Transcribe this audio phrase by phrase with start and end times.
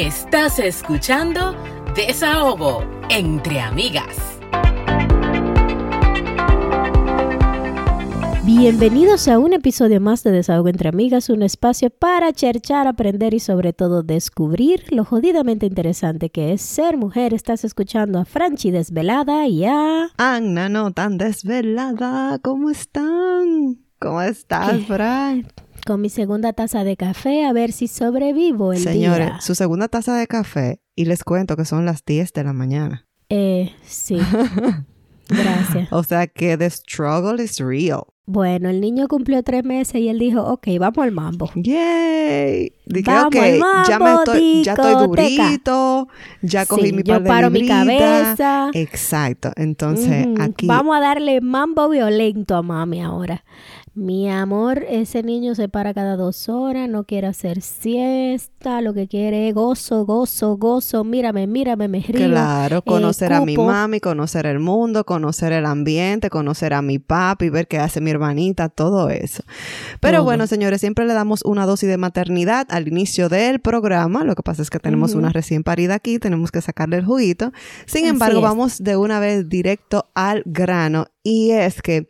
[0.00, 1.54] Estás escuchando
[1.94, 4.16] Desahogo entre amigas.
[8.46, 13.40] Bienvenidos a un episodio más de Desahogo entre Amigas, un espacio para cherchar, aprender y
[13.40, 17.34] sobre todo descubrir lo jodidamente interesante que es ser mujer.
[17.34, 20.08] Estás escuchando a Franchi desvelada y a...
[20.16, 22.38] Anna, no tan desvelada.
[22.38, 23.84] ¿Cómo están?
[23.98, 25.46] ¿Cómo estás, Fran?
[25.86, 29.40] Con mi segunda taza de café a ver si sobrevivo el Señores, día.
[29.40, 33.06] su segunda taza de café y les cuento que son las 10 de la mañana.
[33.28, 34.18] Eh, sí.
[35.28, 35.88] Gracias.
[35.92, 38.02] O sea que the struggle is real.
[38.26, 41.50] Bueno, el niño cumplió tres meses y él dijo, ok, vamos al mambo.
[41.56, 42.72] Yay.
[42.86, 43.58] Dije, Vamos ok, al
[43.88, 46.08] ya, me estoy, ya estoy durito,
[46.42, 48.70] ya cogí Sí, mi yo par de paro mi cabeza.
[48.72, 49.50] Exacto.
[49.56, 53.44] Entonces, aquí Vamos a darle mambo violento a mami ahora.
[53.92, 59.08] Mi amor, ese niño se para cada dos horas, no quiere hacer siesta, lo que
[59.08, 61.02] quiere es gozo, gozo, gozo.
[61.02, 62.28] Mírame, mírame, me río.
[62.28, 67.00] Claro, eh, conocer a mi mami, conocer el mundo, conocer el ambiente, conocer a mi
[67.00, 69.42] papi, ver qué hace mi hermanita, todo eso.
[69.98, 70.24] Pero Todo.
[70.24, 74.22] bueno, señores, siempre le damos una dosis de maternidad al inicio del programa.
[74.22, 77.50] Lo que pasa es que tenemos una recién parida aquí, tenemos que sacarle el juguito.
[77.86, 78.44] Sin Así embargo, es.
[78.44, 81.06] vamos de una vez directo al grano.
[81.22, 82.08] Y es que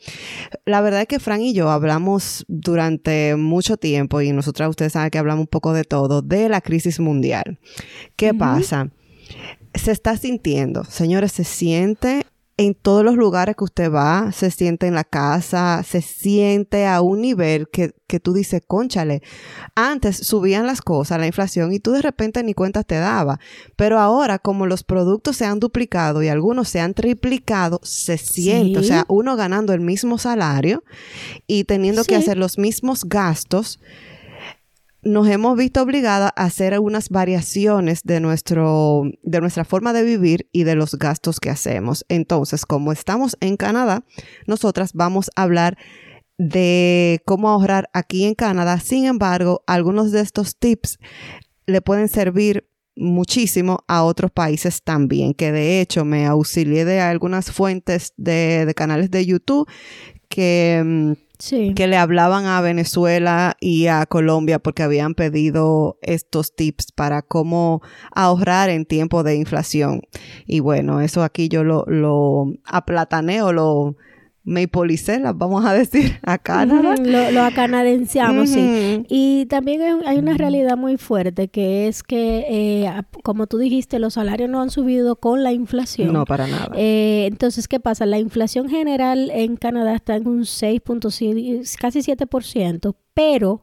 [0.65, 5.11] la verdad es que Fran y yo hablamos durante mucho tiempo, y nosotras ustedes saben
[5.11, 7.59] que hablamos un poco de todo, de la crisis mundial.
[8.17, 8.91] ¿Qué pasa?
[9.75, 12.27] se está sintiendo, señores, se siente
[12.61, 17.01] en todos los lugares que usted va, se siente en la casa, se siente a
[17.01, 19.23] un nivel que, que tú dices, conchale,
[19.75, 23.41] antes subían las cosas, la inflación, y tú de repente ni cuenta te daba,
[23.77, 28.79] pero ahora como los productos se han duplicado y algunos se han triplicado, se siente,
[28.79, 30.85] o sea, uno ganando el mismo salario
[31.47, 33.81] y teniendo que hacer los mismos gastos,
[35.03, 40.49] nos hemos visto obligadas a hacer algunas variaciones de, nuestro, de nuestra forma de vivir
[40.53, 42.05] y de los gastos que hacemos.
[42.09, 44.05] Entonces, como estamos en Canadá,
[44.47, 45.79] nosotras vamos a hablar
[46.37, 48.79] de cómo ahorrar aquí en Canadá.
[48.81, 50.99] Sin embargo, algunos de estos tips
[51.67, 57.51] le pueden servir muchísimo a otros países también, que de hecho me auxilié de algunas
[57.51, 59.69] fuentes de, de canales de YouTube
[60.29, 61.17] que...
[61.41, 61.73] Sí.
[61.75, 67.83] que le hablaban a Venezuela y a Colombia porque habían pedido estos tips para cómo
[68.15, 70.03] ahorrar en tiempo de inflación.
[70.47, 73.97] Y bueno, eso aquí yo lo, lo aplatané o lo
[74.45, 76.67] mapolicé, las vamos a decir acá.
[76.67, 76.93] ¿no?
[76.95, 79.05] Ujú, Lo, lo acanadenciamos, sí.
[79.09, 83.99] Y también hay, una realidad muy fuerte que es que, eh, a- como tú dijiste,
[83.99, 86.13] los salarios no han subido con la inflación.
[86.13, 86.71] No, para nada.
[86.77, 88.07] Eh, entonces, ¿qué pasa?
[88.07, 93.61] La inflación general en Canadá está en un 6.7, casi 7%, pero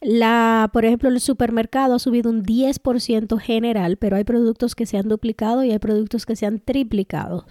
[0.00, 4.96] la, por ejemplo, el supermercado ha subido un 10% general, pero hay productos que se
[4.96, 7.46] han duplicado y hay productos que se han triplicado.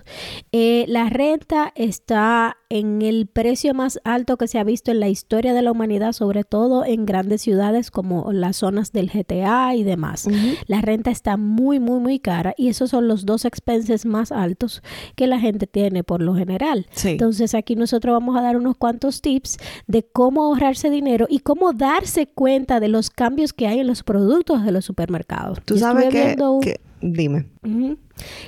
[0.52, 5.10] Eh, la renta está en el precio más alto que se ha visto en la
[5.10, 9.84] historia de la humanidad, sobre todo en grandes ciudades como las zonas del GTA y
[9.84, 10.28] demás.
[10.68, 14.82] La renta está muy, muy, muy cara y esos son los dos expenses más altos
[15.16, 16.88] que la gente tiene por lo general.
[16.92, 17.10] Sí.
[17.10, 19.58] Entonces aquí nosotros vamos a dar unos cuantos tips
[19.88, 24.04] de cómo ahorrarse dinero y cómo darse cuenta de los cambios que hay en los
[24.04, 25.60] productos de los supermercados.
[25.66, 27.48] Tú Yo sabes un- que- Dime.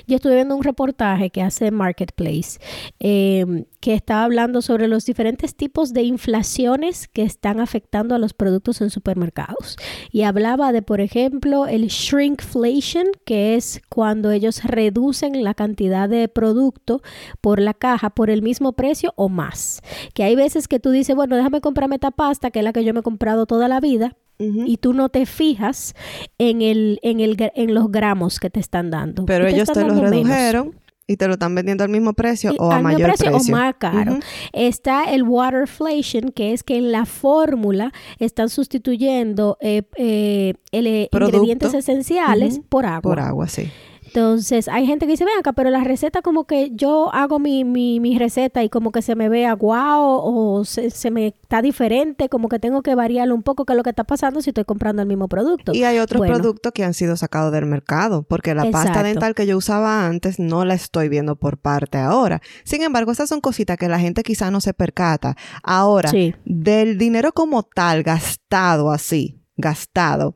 [0.06, 2.60] Yo estuve viendo un reportaje que hace Marketplace
[3.00, 8.32] eh, que estaba hablando sobre los diferentes tipos de inflaciones que están afectando a los
[8.32, 9.76] productos en supermercados.
[10.12, 16.28] Y hablaba de, por ejemplo, el shrinkflation, que es cuando ellos reducen la cantidad de
[16.28, 17.02] producto
[17.40, 19.80] por la caja por el mismo precio o más.
[20.14, 22.84] Que hay veces que tú dices, bueno, déjame comprarme esta pasta, que es la que
[22.84, 25.94] yo me he comprado toda la vida, Y tú no te fijas
[26.38, 29.24] en, el, en, el, en los gramos que te están dando.
[29.26, 30.28] Pero ellos te lo dando menos.
[30.28, 33.36] redujeron y te lo están vendiendo al mismo precio Y o a mayor precio.
[33.36, 34.18] o más caro.
[34.52, 41.74] Está el waterflation, que es que en la fórmula están sustituyendo eh, eh, el, ingredientes
[41.74, 43.02] esenciales por agua.
[43.02, 43.70] Por agua, sí.
[44.14, 47.64] Entonces, hay gente que dice, ven acá, pero la receta como que yo hago mi,
[47.64, 51.62] mi, mi receta y como que se me ve aguado o se, se me está
[51.62, 54.50] diferente, como que tengo que variarlo un poco, que es lo que está pasando si
[54.50, 55.72] estoy comprando el mismo producto.
[55.74, 56.34] Y hay otros Bueno.
[56.34, 60.38] productos que han sido sacados del mercado, porque la pasta dental que yo usaba antes
[60.38, 62.40] no la estoy viendo por parte ahora.
[62.62, 65.36] Sin embargo, esas son cositas que la gente quizá no se percata.
[65.64, 66.34] Ahora, Sí.
[66.44, 70.34] del dinero como tal gastado así, gastado,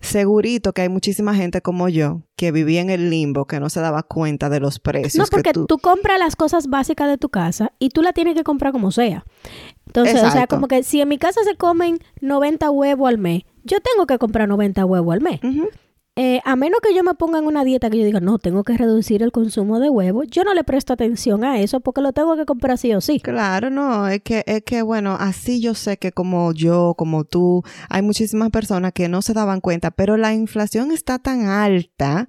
[0.00, 3.80] segurito que hay muchísima gente como yo que vivía en el limbo, que no se
[3.80, 5.16] daba cuenta de los precios.
[5.16, 5.78] No, que porque tú- tú...
[5.78, 9.24] compras las cosas básicas de tu casa y tú la tienes que comprar como sea.
[9.86, 13.42] Entonces, o sea, como que si en mi casa se comen 90 huevos al mes,
[13.64, 15.40] yo tengo que comprar 90 huevos al mes.
[16.20, 18.64] Eh, a menos que yo me ponga en una dieta que yo diga, no, tengo
[18.64, 22.12] que reducir el consumo de huevos, yo no le presto atención a eso porque lo
[22.12, 23.20] tengo que comprar sí o sí.
[23.20, 27.62] Claro, no, es que, es que bueno, así yo sé que como yo, como tú,
[27.88, 32.28] hay muchísimas personas que no se daban cuenta, pero la inflación está tan alta,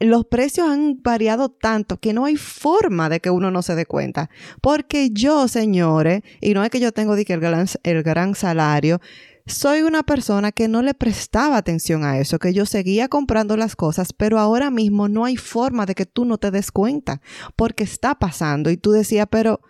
[0.00, 3.84] los precios han variado tanto que no hay forma de que uno no se dé
[3.84, 4.30] cuenta.
[4.62, 9.02] Porque yo, señores, y no es que yo tengo el gran, el gran salario,
[9.48, 13.76] soy una persona que no le prestaba atención a eso, que yo seguía comprando las
[13.76, 17.20] cosas, pero ahora mismo no hay forma de que tú no te des cuenta,
[17.56, 18.70] porque está pasando.
[18.70, 19.60] Y tú decías, pero,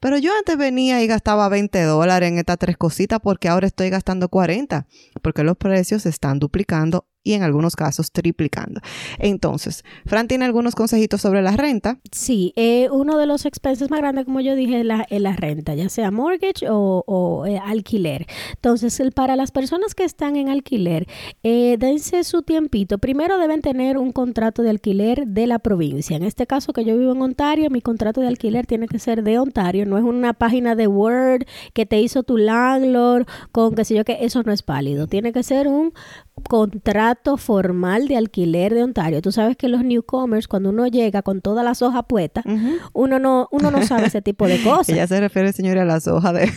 [0.00, 3.90] pero yo antes venía y gastaba 20 dólares en estas tres cositas porque ahora estoy
[3.90, 4.86] gastando 40,
[5.22, 8.80] porque los precios se están duplicando y en algunos casos triplicando.
[9.18, 11.98] Entonces, Fran tiene algunos consejitos sobre la renta.
[12.10, 15.74] Sí, eh, uno de los expenses más grandes, como yo dije, es la, la renta,
[15.74, 18.26] ya sea mortgage o, eh, alquiler.
[18.54, 21.06] Entonces, para las personas que están en alquiler,
[21.42, 22.98] eh, dense su tiempito.
[22.98, 26.16] Primero deben tener un contrato de alquiler de la provincia.
[26.16, 29.22] En este caso que yo vivo en Ontario, mi contrato de alquiler tiene que ser
[29.22, 31.44] de Ontario, no es una página de Word
[31.74, 35.06] que te hizo tu landlord con qué sé yo que eso no es válido.
[35.06, 35.92] Tiene que ser un
[36.40, 39.22] contrato formal de alquiler de Ontario.
[39.22, 42.44] Tú sabes que los newcomers, cuando uno llega con todas las hojas puestas,
[42.92, 44.90] uno, no, uno no sabe ese tipo de cosas.
[44.90, 46.50] Ella se refiere, señora, a las hojas de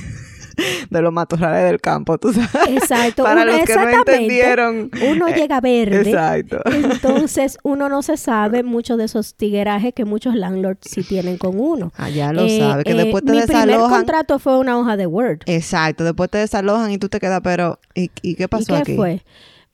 [0.89, 2.81] de los matorrales del campo, tú sabes.
[2.81, 3.23] Exacto.
[3.23, 4.91] Para los que no entendieron.
[5.11, 6.09] Uno eh, llega verde.
[6.09, 6.61] Exacto.
[6.65, 11.59] Entonces, uno no se sabe mucho de esos tiguerajes que muchos landlords sí tienen con
[11.59, 11.91] uno.
[11.97, 12.83] Ah, ya lo eh, sabe.
[12.83, 13.67] Que eh, después te mi desalojan.
[13.67, 15.39] Mi primer contrato fue una hoja de Word.
[15.45, 16.03] Exacto.
[16.03, 19.23] Después te desalojan y tú te quedas, pero ¿y, qué pasó ¿Y qué fue?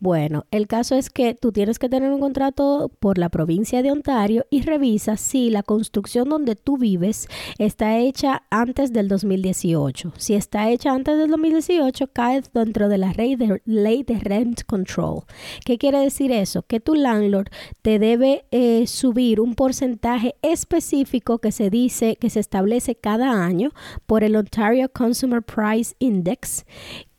[0.01, 3.91] Bueno, el caso es que tú tienes que tener un contrato por la provincia de
[3.91, 10.13] Ontario y revisa si la construcción donde tú vives está hecha antes del 2018.
[10.15, 15.23] Si está hecha antes del 2018, cae dentro de la ley de, rent control.
[15.65, 16.63] ¿Qué quiere decir eso?
[16.63, 17.49] Que tu landlord
[17.81, 23.71] te debe eh, subir un porcentaje específico que se dice que se establece cada año
[24.05, 26.63] por el Ontario Consumer Price Index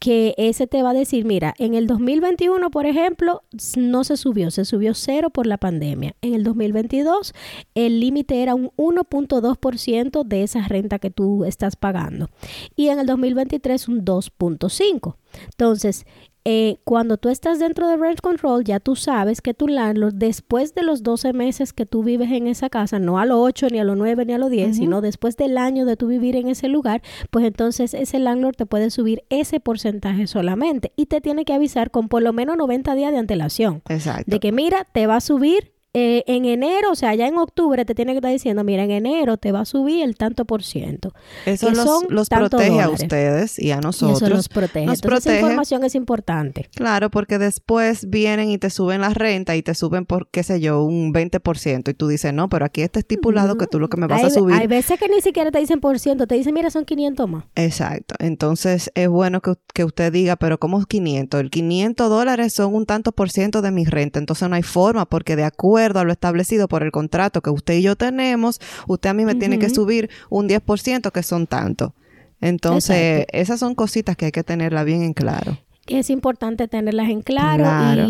[0.00, 3.43] que ese te va a decir, mira, en el 2021, por ejemplo,
[3.76, 6.17] no se subió, se subió cero por la pandemia.
[6.23, 7.35] En el 2022,
[7.75, 12.31] el límite era un 1.2% de esa renta que tú estás pagando.
[12.75, 15.17] Y en el 2023, un 2.5%.
[15.44, 16.06] Entonces,
[16.45, 20.75] eh, cuando tú estás dentro de rent control, ya tú sabes que tu landlord, después
[20.75, 23.79] de los 12 meses que tú vives en esa casa, no a los 8, ni
[23.79, 26.49] a los 9, ni a los 10, sino después del año de tú vivir en
[26.49, 31.45] ese lugar, pues entonces ese landlord te puede subir ese porcentaje solamente y te tiene
[31.45, 33.83] que avisar con por lo menos 90 días de antelación.
[33.89, 34.25] Exacto.
[34.27, 37.85] De que mira, te va a subir eh, en enero, o sea, ya en octubre
[37.85, 40.63] te tiene que estar diciendo, mira, en enero te va a subir el tanto por
[40.63, 41.13] ciento.
[41.47, 41.69] Eso
[42.09, 44.23] los, protege a ustedes y a nosotros.
[44.23, 44.85] eso los protege.
[44.85, 46.71] Entonces, esa información es importante.
[46.77, 50.61] Claro, porque después vienen y te suben la renta y te suben por, qué sé
[50.61, 53.97] yo, un 20% y tú dices, no, pero aquí está estipulado que tú lo que
[53.97, 54.55] me vas a subir.
[54.55, 57.45] Hay veces que ni siquiera te dicen por ciento, te dicen, mira, son 500 más.
[57.57, 58.15] Exacto.
[58.21, 61.41] Entonces, es bueno que, que usted diga, pero ¿cómo es 500?
[61.41, 64.21] El 500 dólares son un tanto por ciento de mi renta.
[64.21, 67.75] Entonces, no hay forma porque de acuerdo a lo establecido por el contrato que usted
[67.75, 71.94] y yo tenemos, usted a mí me tiene que subir un 10% que son tanto.
[72.41, 75.58] Entonces, esas son cositas que hay que tenerla bien en claro
[75.97, 77.65] es importante tenerlas en claro,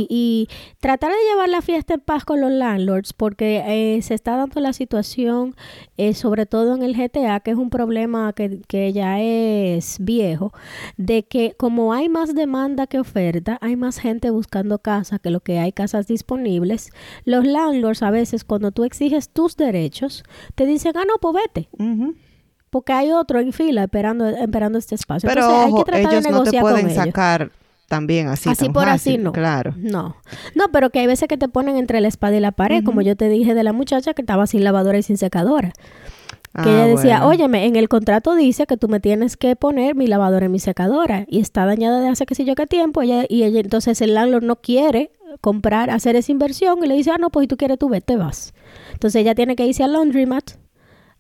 [0.09, 0.49] Y,
[0.81, 4.61] tratar de llevar la fiesta en paz con los landlords porque eh, se está dando
[4.61, 5.55] la situación,
[5.97, 10.53] eh, sobre todo en el GTA, que es un problema que, que, ya es viejo,
[10.97, 15.41] de que como hay más demanda que oferta, hay más gente buscando casa que lo
[15.41, 16.91] que hay casas disponibles.
[17.25, 21.69] Los landlords a veces cuando tú exiges tus derechos, te dicen, ah, no, pues vete
[22.71, 25.29] porque hay otro en fila esperando, esperando este espacio.
[25.29, 27.51] Pero hay que tratar ellos de no te pueden sacar
[27.91, 28.49] también así.
[28.49, 29.33] Así por así no.
[29.33, 29.75] Claro.
[29.77, 30.15] No.
[30.55, 33.03] No, pero que hay veces que te ponen entre la espada y la pared, como
[33.03, 35.73] yo te dije de la muchacha que estaba sin lavadora y sin secadora.
[36.55, 39.97] Que ella ah, decía, óyeme, en el contrato dice que tú me tienes que poner
[39.97, 41.25] mi lavadora y mi secadora.
[41.29, 43.03] Y está dañada de hace qué sé yo qué tiempo.
[43.03, 46.79] Ella, y ella, entonces el landlord no quiere comprar, hacer esa inversión.
[46.85, 48.55] Y le dice, ah, no, pues si tú quieres tú vete, vas.
[48.93, 50.53] Entonces ella tiene que irse al laundromat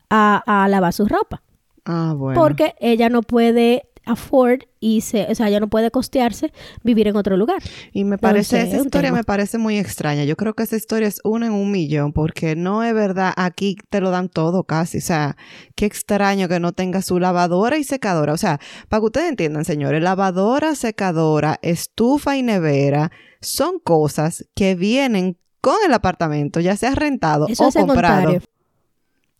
[0.08, 1.42] a, a lavar su ropa.
[1.84, 2.40] Ah, bueno.
[2.40, 6.52] Porque ella no puede afford y se, o sea, ella no puede costearse
[6.82, 7.62] vivir en otro lugar.
[7.92, 10.24] Y me parece, esa historia me parece muy extraña.
[10.24, 13.76] Yo creo que esa historia es una en un millón, porque no es verdad, aquí
[13.90, 14.98] te lo dan todo casi.
[14.98, 15.36] O sea,
[15.74, 18.32] qué extraño que no tenga su lavadora y secadora.
[18.32, 24.74] O sea, para que ustedes entiendan, señores, lavadora, secadora, estufa y nevera son cosas que
[24.74, 28.38] vienen con el apartamento, ya sea rentado o comprado.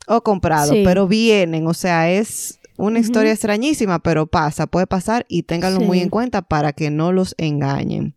[0.07, 5.45] O comprado, pero vienen, o sea, es una historia extrañísima, pero pasa, puede pasar y
[5.45, 8.17] ténganlo muy en cuenta para que no los engañen.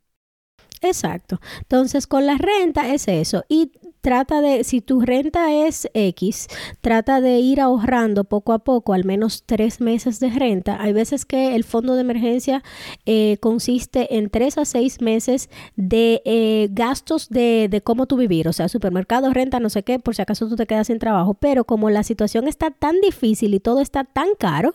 [0.82, 1.39] Exacto.
[1.60, 3.46] Entonces, con la renta es eso.
[3.48, 3.72] Y
[4.03, 6.50] trata de, si tu renta es X,
[6.81, 10.77] trata de ir ahorrando poco a poco, al menos tres meses de renta.
[10.81, 12.63] Hay veces que el fondo de emergencia
[13.05, 18.50] eh, consiste en tres a seis meses de eh, gastos de, de cómo tú vivir,
[18.50, 21.36] o sea, supermercado, renta, no sé qué, por si acaso tú te quedas sin trabajo.
[21.36, 24.74] Pero como la situación está tan difícil y todo está tan caro,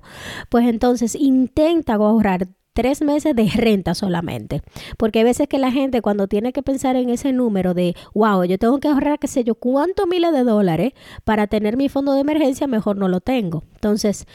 [0.48, 4.62] pues entonces intenta ahorrar tres meses de renta solamente.
[4.98, 8.44] Porque hay veces que la gente cuando tiene que pensar en ese número de, wow,
[8.44, 10.92] yo tengo que ahorrar, qué sé yo, cuántos miles de dólares
[11.24, 13.64] para tener mi fondo de emergencia, mejor no lo tengo.
[13.74, 14.26] Entonces,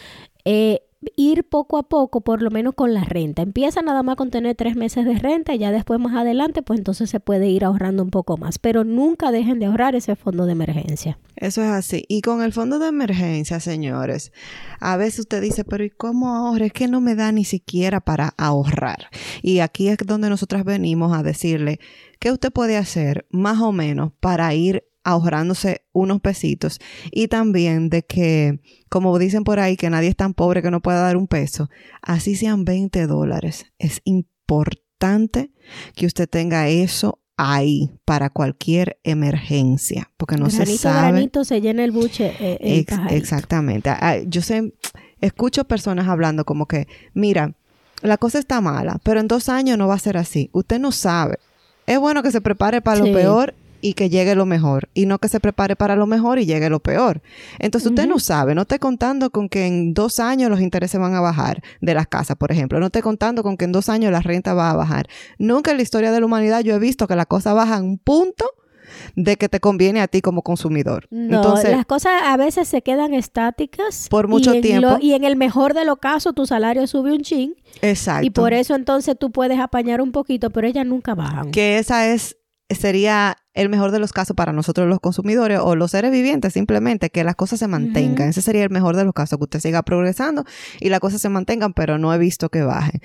[0.44, 0.82] eh,
[1.16, 3.42] ir poco a poco, por lo menos con la renta.
[3.42, 6.80] Empieza nada más con tener tres meses de renta y ya después más adelante, pues
[6.80, 8.60] entonces se puede ir ahorrando un poco más.
[8.60, 11.18] Pero nunca dejen de ahorrar ese fondo de emergencia.
[11.36, 12.06] Eso es así.
[12.08, 14.32] Y con el fondo de emergencia, señores,
[14.80, 16.66] a veces usted dice, pero ¿y cómo ahorro?
[16.66, 19.10] Es que no me da ni siquiera para ahorrar.
[19.42, 21.80] Y aquí es donde nosotras venimos a decirle,
[22.20, 26.80] ¿qué usted puede hacer más o menos para ir ahorrándose unos pesitos
[27.12, 30.82] y también de que, como dicen por ahí, que nadie es tan pobre que no
[30.82, 31.70] pueda dar un peso,
[32.02, 33.66] así sean 20 dólares.
[33.80, 35.52] Es importante
[35.96, 41.12] que usted tenga eso ahí para cualquier emergencia, porque no se sabe.
[41.12, 42.34] Granito se llena el buche.
[42.40, 43.90] Eh, exactamente.
[43.90, 44.74] Ah, yo sé,
[45.20, 47.56] escucho personas hablando como que, mira,
[48.02, 50.50] la cosa está mala, pero en dos años no va a ser así.
[50.54, 51.40] Usted no sabe.
[51.86, 55.20] Es bueno que se prepare para lo peor y que llegue lo mejor y no
[55.20, 57.22] que se prepare para lo mejor y llegue lo peor.
[57.60, 61.13] Entonces usted no sabe, no esté contando con que en dos años los intereses van
[61.16, 64.10] a bajar de las casas, por ejemplo, no esté contando con que en dos años
[64.13, 65.08] la renta va a bajar.
[65.38, 67.84] Nunca en la historia de la humanidad yo he visto que la cosa baja en
[67.84, 68.46] un punto
[69.18, 71.08] de que te conviene a ti como consumidor.
[71.10, 74.98] No, Entonces, las cosas a veces se quedan estáticas por mucho tiempo.
[75.02, 77.56] y en el mejor de los casos tu salario sube un chin.
[77.82, 78.25] Exacto.
[78.25, 81.52] Y por eso entonces tú puedes apañar un poquito, pero ellas nunca bajan.
[81.52, 82.38] Que esa es
[82.70, 87.10] sería el mejor de los casos para nosotros los consumidores o los seres vivientes, simplemente
[87.10, 88.30] que las cosas se mantengan.
[88.30, 90.44] Ese sería el mejor de los casos, que usted siga progresando
[90.80, 93.02] y las cosas se mantengan, pero no he visto que baje.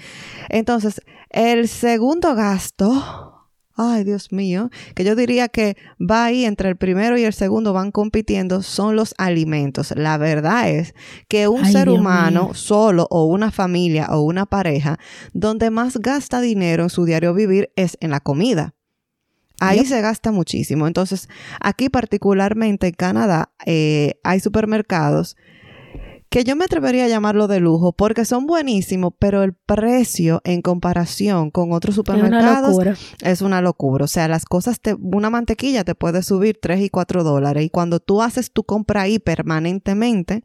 [0.49, 6.77] Entonces, el segundo gasto, ay Dios mío, que yo diría que va ahí entre el
[6.77, 9.93] primero y el segundo van compitiendo, son los alimentos.
[9.97, 10.95] La verdad es
[11.29, 14.99] que un ser humano solo o una familia o una pareja,
[15.35, 18.75] donde más gasta dinero en su diario vivir es en la comida.
[19.61, 20.87] Ahí se gasta muchísimo.
[20.87, 21.29] Entonces,
[21.61, 25.37] aquí particularmente en Canadá eh, hay supermercados
[26.31, 30.61] que yo me atrevería a llamarlo de lujo porque son buenísimos, pero el precio en
[30.61, 32.77] comparación con otros supermercados
[33.23, 34.05] es una locura.
[34.05, 37.71] O sea, las cosas, te, una mantequilla te puede subir 3 y 4 dólares y
[37.71, 40.45] cuando tú haces tu compra ahí permanentemente,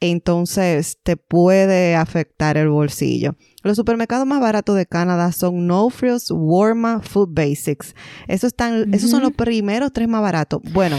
[0.00, 3.34] entonces te puede afectar el bolsillo.
[3.64, 7.94] Los supermercados más baratos de Canadá son No Frills, Walmart, Food Basics.
[8.28, 10.60] Esos, están, esos son los primeros tres más baratos.
[10.72, 10.98] Bueno,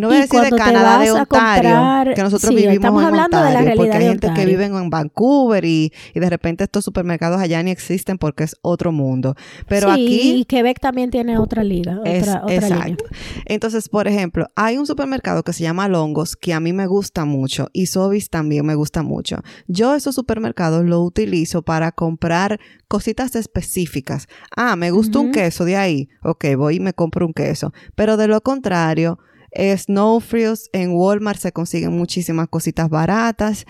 [0.00, 4.04] no voy a decir de Canadá, de Ontario, que nosotros vivimos en Ontario, porque hay
[4.04, 8.56] gente que vive en Vancouver y, de repente estos supermercados allá ni existen porque es
[8.62, 9.34] otro mundo.
[9.68, 10.40] Pero aquí...
[10.40, 13.04] Y Quebec también tiene otra liga, otra, exacto.
[13.46, 17.24] Entonces, por ejemplo, hay un supermercado que se llama Longos que a mí me gusta
[17.24, 19.42] mucho y Sobis también me gusta mucho.
[19.66, 24.28] Yo esos supermercados los utilizo para comprar cositas específicas.
[24.56, 26.08] Ah, me gusta un queso de ahí.
[26.22, 27.72] Ok, voy y me compro un queso.
[27.94, 29.18] Pero de lo contrario,
[29.54, 33.66] Snow Frills en Walmart se consiguen muchísimas cositas baratas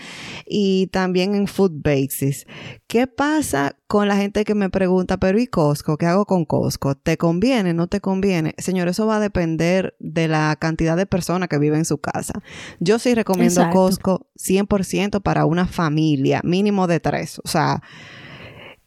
[0.47, 2.47] y también en Food Basics.
[2.87, 5.97] ¿Qué pasa con la gente que me pregunta, pero ¿y Costco?
[5.97, 6.95] ¿Qué hago con Costco?
[6.95, 7.73] ¿Te conviene?
[7.75, 8.55] ¿No te conviene?
[8.59, 12.35] Señor, eso va a depender de la cantidad de personas que viven en su casa.
[12.79, 17.41] Yo sí recomiendo Costco 100% para una familia, mínimo de tres.
[17.45, 17.83] O sea,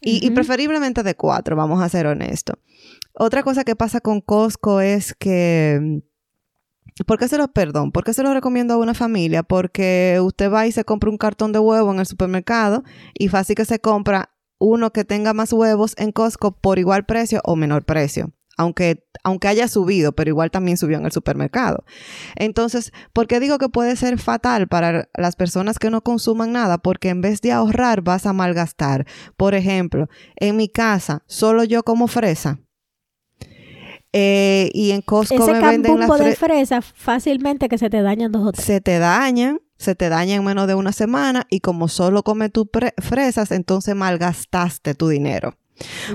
[0.00, 2.56] y, y preferiblemente de cuatro, vamos a ser honestos.
[3.14, 6.02] Otra cosa que pasa con Costco es que
[7.02, 9.42] ¿Por qué se lo, perdón, por qué se lo recomiendo a una familia?
[9.42, 12.84] Porque usted va y se compra un cartón de huevo en el supermercado
[13.18, 17.40] y fácil que se compra uno que tenga más huevos en Costco por igual precio
[17.44, 18.32] o menor precio.
[18.56, 21.84] Aunque, aunque haya subido, pero igual también subió en el supermercado.
[22.36, 26.78] Entonces, ¿por qué digo que puede ser fatal para las personas que no consuman nada?
[26.78, 29.04] Porque en vez de ahorrar, vas a malgastar.
[29.36, 32.60] Por ejemplo, en mi casa, solo yo como fresa
[34.16, 38.46] eh, y en Costco me venden las de fresa fácilmente que se te dañan dos
[38.46, 38.64] o tres.
[38.64, 42.52] Se te dañan, se te dañan en menos de una semana y como solo comes
[42.52, 42.68] tus
[42.98, 45.58] fresas, entonces malgastaste tu dinero.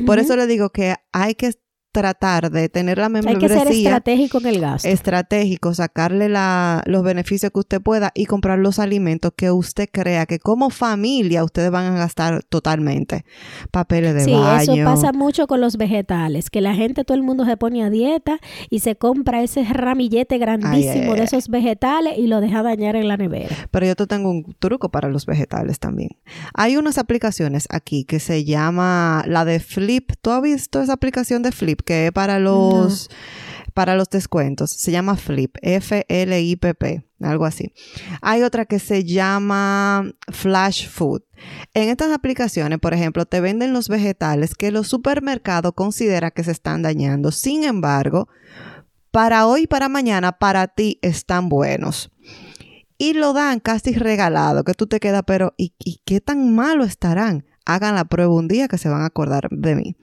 [0.06, 1.52] Por eso le digo que hay que
[1.92, 4.88] tratar de tener la Hay membresía que ser estratégico en el gasto.
[4.88, 10.26] estratégico, sacarle la- los beneficios que usted pueda y comprar los alimentos que usted crea
[10.26, 13.26] que como familia ustedes van a gastar totalmente.
[13.72, 14.74] Papeles de Sí, baño.
[14.74, 17.90] eso pasa mucho con los vegetales, que la gente, todo el mundo se pone a
[17.90, 21.26] dieta y se compra ese ramillete grandísimo ay, de ay.
[21.26, 23.56] esos vegetales y lo deja dañar en la nevera.
[23.72, 26.10] Pero yo te tengo un truco para los vegetales también.
[26.54, 30.12] Hay unas aplicaciones aquí que se llama la de Flip.
[30.22, 33.10] ¿Tú has visto esa aplicación de Flip que es para los
[33.74, 34.72] para los descuentos?
[34.72, 37.72] Se llama Flip, F L I P P, algo así.
[38.22, 41.22] Hay otra que se llama Flash Food.
[41.74, 46.52] En estas aplicaciones, por ejemplo, te venden los vegetales que los supermercados consideran que se
[46.52, 47.32] están dañando.
[47.32, 48.28] Sin embargo,
[49.12, 52.12] para hoy y para mañana, para ti están buenos
[52.98, 56.84] y lo dan casi regalado, que tú te quedas, pero ¿y, y qué tan malo
[56.84, 57.46] estarán?
[57.66, 59.96] Hagan la prueba un día que se van a acordar de mí.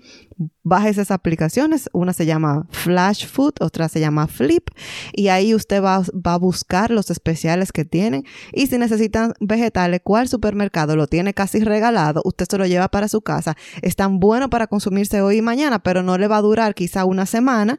[0.62, 4.68] Bajes esas aplicaciones, una se llama Flash Food, otra se llama Flip,
[5.12, 8.24] y ahí usted va, va a buscar los especiales que tienen.
[8.52, 12.20] Y si necesitan vegetales, ¿cuál supermercado lo tiene casi regalado?
[12.24, 13.56] Usted se lo lleva para su casa.
[13.80, 17.06] Es tan bueno para consumirse hoy y mañana, pero no le va a durar quizá
[17.06, 17.78] una semana.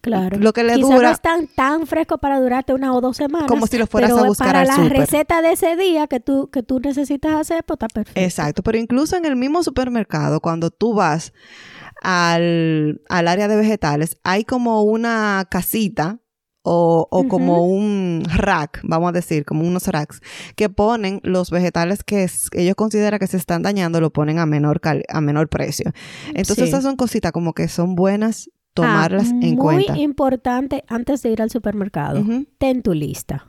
[0.00, 0.38] Claro.
[0.38, 3.16] Lo que le Quizá dura- no es tan, tan fresco para durarte una o dos
[3.16, 3.46] semanas.
[3.48, 6.18] Como si lo fueras pero a buscar para al la receta de ese día que
[6.18, 8.20] tú, que tú necesitas hacer, pues está perfecto.
[8.20, 11.32] Exacto, pero incluso en el mismo supermercado, cuando tú vas
[12.02, 16.18] al, al área de vegetales, hay como una casita
[16.64, 20.20] o, o como un rack, vamos a decir, como unos racks,
[20.54, 24.46] que ponen los vegetales que es- ellos consideran que se están dañando, lo ponen a
[24.46, 25.90] menor, cal- a menor precio.
[26.28, 26.62] Entonces, Sí.
[26.70, 29.98] esas son cositas como que son buenas tomarlas Ah, en muy cuenta.
[29.98, 32.22] importante antes de ir al supermercado.
[32.58, 33.46] Ten tu lista.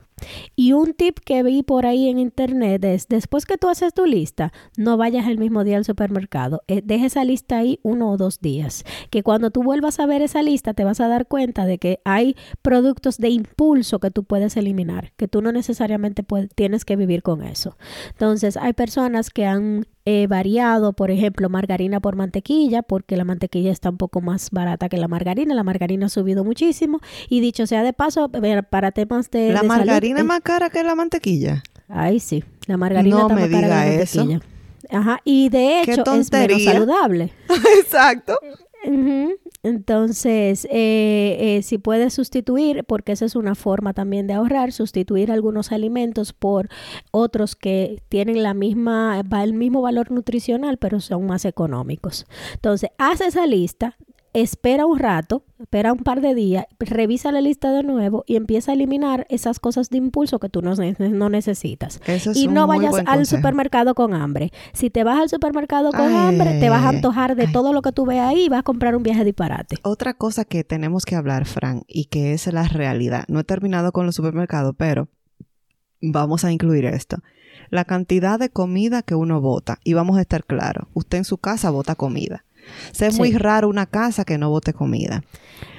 [0.56, 4.06] Y un tip que vi por ahí en internet es, después que tú haces tu
[4.06, 6.62] lista, no vayas el mismo día al supermercado.
[6.68, 8.84] Eh, deja esa lista ahí uno o dos días.
[9.10, 12.00] Que cuando tú vuelvas a ver esa lista, te vas a dar cuenta de que
[12.06, 17.24] hay productos de impulso que tú puedes eliminar, que tú no necesariamente tienes que vivir
[17.24, 17.78] con eso.
[18.10, 23.72] Entonces, hay personas que han eh, variado, por ejemplo, margarina por mantequilla, porque la mantequilla
[23.72, 25.54] está un poco más barata que la margarina.
[25.56, 27.00] La margarina ha subido muchísimo.
[27.30, 28.30] Y dicho sea de paso,
[28.70, 29.48] para temas de.
[29.54, 31.64] La de salud, margarina es eh, más cara que la mantequilla.
[31.88, 32.44] Ay, sí.
[32.68, 34.20] La margarina No está me más cara que la eso.
[34.26, 34.46] mantequilla.
[34.90, 35.20] Ajá.
[35.24, 37.34] Y de hecho, es menos saludable.
[37.80, 38.38] Exacto.
[38.86, 39.32] Ujú.
[39.64, 45.32] Entonces, eh, eh, si puedes sustituir, porque esa es una forma también de ahorrar, sustituir
[45.32, 46.68] algunos alimentos por
[47.12, 52.26] otros que tienen la misma, el mismo valor nutricional, pero son más económicos.
[52.56, 53.98] Entonces, haz esa lista,
[54.34, 58.72] espera un rato, espera un par de días, revisa la lista de nuevo y empieza
[58.72, 62.02] a eliminar esas cosas de impulso que tú no, ne- no necesitas.
[62.08, 63.38] Eso es y no vayas al consejo.
[63.38, 64.52] supermercado con hambre.
[64.74, 67.52] Si te vas al supermercado con Ay, hambre, te vas a antojar de ay.
[67.54, 69.78] todo lo que tú veas ahí y vas a comprar un viaje disparate.
[69.84, 73.26] Otra cosa que tenemos que hablar, Fran, y que es la realidad.
[73.28, 75.10] No he terminado con los supermercados, pero
[76.02, 77.18] vamos a incluir esto.
[77.70, 79.80] La cantidad de comida que uno bota.
[79.84, 80.88] Y vamos a estar claros.
[80.94, 82.46] Usted en su casa bota comida.
[82.92, 83.20] O sea, es Sí.
[83.20, 85.24] muy raro una casa que no bote comida.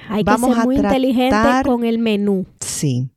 [0.07, 2.45] Hay Vamos que ser a muy inteligente tratar- con el menú.
[2.59, 3.09] Sí,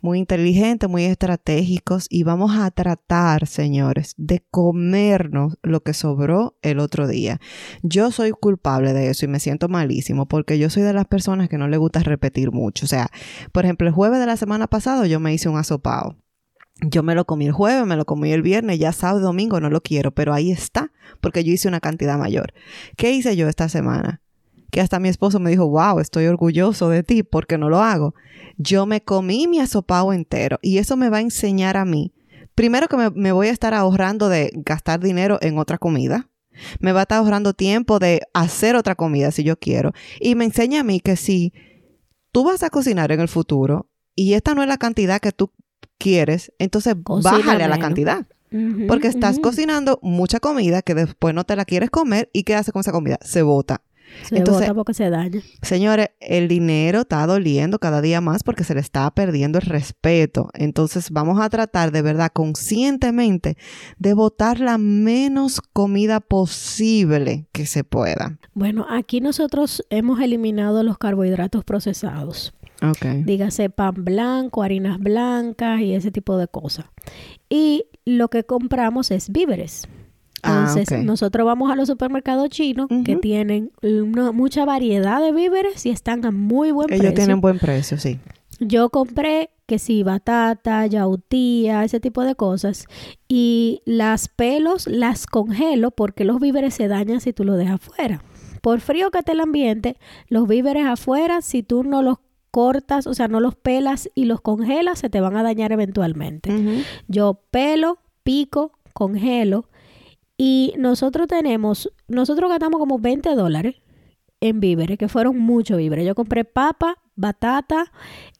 [0.00, 6.78] muy inteligentes, muy estratégicos y vamos a tratar, señores, de comernos lo que sobró el
[6.78, 7.40] otro día.
[7.82, 11.48] Yo soy culpable de eso y me siento malísimo porque yo soy de las personas
[11.48, 12.84] que no le gusta repetir mucho.
[12.84, 13.08] O sea,
[13.52, 16.14] por ejemplo, el jueves de la semana pasada yo me hice un asopao.
[16.82, 19.68] Yo me lo comí el jueves, me lo comí el viernes, ya sábado domingo no
[19.68, 22.54] lo quiero, pero ahí está, porque yo hice una cantidad mayor.
[22.96, 24.22] ¿Qué hice yo esta semana?
[24.70, 28.14] Que hasta mi esposo me dijo, wow, estoy orgulloso de ti porque no lo hago.
[28.56, 32.14] Yo me comí mi asopao entero y eso me va a enseñar a mí.
[32.54, 36.28] Primero que me, me voy a estar ahorrando de gastar dinero en otra comida.
[36.78, 39.92] Me va a estar ahorrando tiempo de hacer otra comida si yo quiero.
[40.18, 41.52] Y me enseña a mí que si
[42.32, 45.50] tú vas a cocinar en el futuro y esta no es la cantidad que tú
[46.00, 48.26] quieres, entonces Cocina bájale a la cantidad.
[48.88, 52.72] Porque estás cocinando mucha comida que después no te la quieres comer y ¿qué haces
[52.72, 53.16] con esa comida?
[53.22, 53.82] Se bota.
[54.24, 55.40] Se entonces- bota porque se daña.
[55.62, 60.50] Señores, el dinero está doliendo cada día más porque se le está perdiendo el respeto.
[60.54, 63.56] Entonces vamos a tratar de verdad conscientemente
[63.98, 68.38] de botar la menos comida posible que se pueda.
[68.54, 72.52] Bueno, aquí nosotros hemos eliminado los carbohidratos procesados.
[73.24, 76.86] Dígase pan blanco, harinas blancas y ese tipo de cosas.
[77.48, 79.86] Y lo que compramos es víveres.
[80.42, 85.84] Ah, Entonces, nosotros vamos a los supermercados chinos que tienen una- mucha variedad de víveres
[85.84, 87.14] y están a muy buen Ellos precio.
[87.16, 88.18] tienen buen precio, sí.
[88.58, 92.86] Yo compré que sí, batata, yautía, ese tipo de cosas.
[93.28, 98.22] Y las pelos las congelo porque los víveres se dañan si tú los dejas fuera.
[98.62, 99.96] por frío que esté el ambiente,
[100.28, 102.18] los víveres afuera, si tú no los
[102.50, 106.84] cortas, o sea, no los pelas y los congelas, se te van a dañar eventualmente.
[107.08, 109.66] Yo pelo, pico, congelo
[110.36, 113.76] y nosotros tenemos, nosotros gastamos como 20 dólares
[114.40, 116.06] en víveres, que fueron muchos víveres.
[116.06, 117.92] Yo compré papa, batata,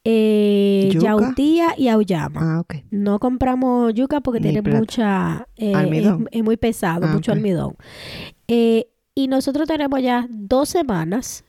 [0.02, 2.40] eh, yautía y auyama.
[2.56, 2.76] Ah, ok.
[2.90, 5.46] No compramos yuca porque tiene mucha...
[5.56, 6.26] Eh, almidón.
[6.30, 7.76] Es, muy pesado, Ah, mucho almidón.
[8.48, 11.44] Eh, y nosotros tenemos ya dos semanas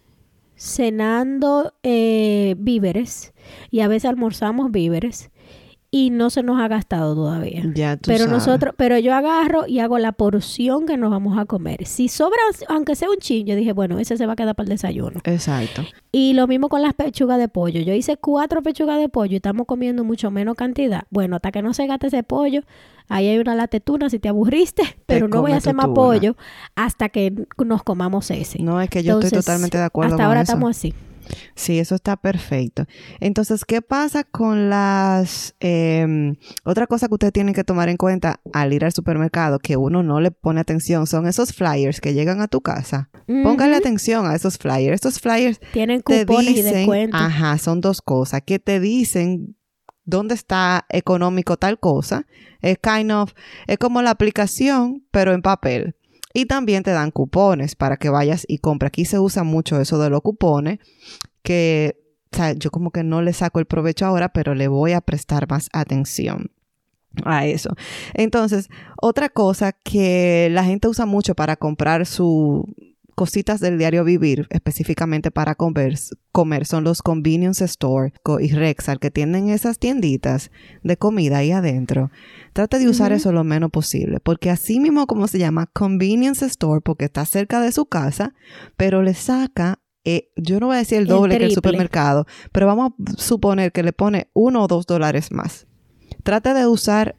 [0.62, 3.34] cenando eh, víveres
[3.72, 5.31] y a veces almorzamos víveres
[5.94, 7.64] y no se nos ha gastado todavía.
[7.76, 8.32] Ya tú Pero sabes.
[8.32, 11.86] nosotros, pero yo agarro y hago la porción que nos vamos a comer.
[11.86, 14.64] Si sobra, aunque sea un chin, yo dije, bueno, ese se va a quedar para
[14.66, 15.20] el desayuno.
[15.26, 15.84] Exacto.
[16.14, 17.82] Y lo mismo con las pechugas de pollo.
[17.82, 21.04] Yo hice cuatro pechugas de pollo y estamos comiendo mucho menos cantidad.
[21.10, 22.62] Bueno, hasta que no se gaste ese pollo,
[23.10, 26.38] ahí hay una latetuna si te aburriste, pero no voy a hacer más pollo
[26.76, 27.34] hasta que
[27.66, 28.64] nos comamos ese.
[28.64, 30.54] No, es que yo estoy totalmente de acuerdo Hasta con ahora eso.
[30.54, 30.94] estamos así.
[31.56, 32.86] Sí, eso está perfecto.
[33.20, 35.56] Entonces, ¿qué pasa con las...
[35.60, 39.78] em, otra cosa que ustedes tienen que tomar en cuenta al ir al supermercado, que
[39.78, 43.10] uno no le pone atención, son esos flyers que llegan a tu casa.
[43.28, 43.80] Póngale Ujú.
[43.80, 44.96] atención a esos flyers.
[44.96, 49.56] Estos flyers Tienen te cupones y dicen, ajá, son dos cosas, que te dicen
[50.04, 52.26] dónde está económico tal cosa.
[52.62, 53.34] Es kind of,
[53.68, 55.96] es como la aplicación, pero en papel.
[56.34, 58.90] Y también te dan cupones para que vayas y compres.
[58.90, 60.80] Aquí se usa mucho eso de los cupones,
[61.42, 61.98] que
[62.34, 65.02] o sea, yo como que no le saco el provecho ahora, pero le voy a
[65.02, 66.52] prestar más atención
[67.26, 67.76] a eso.
[68.14, 68.70] Entonces,
[69.02, 72.74] otra cosa que la gente usa mucho para comprar su
[73.22, 75.94] cositas del diario vivir, específicamente para comer,
[76.32, 80.50] comer son los convenience store y Rexal que tienen esas tienditas
[80.82, 82.10] de comida ahí adentro.
[82.54, 86.82] Trate de usar eso lo menos posible, porque así mismo como se llama convenience store,
[86.82, 88.34] porque está cerca de su casa,
[88.76, 92.26] pero le saca, eh, yo no voy a decir el El doble que el supermercado,
[92.52, 95.68] pero vamos a suponer que le pone uno o dos dólares más.
[96.24, 97.16] Trate de usar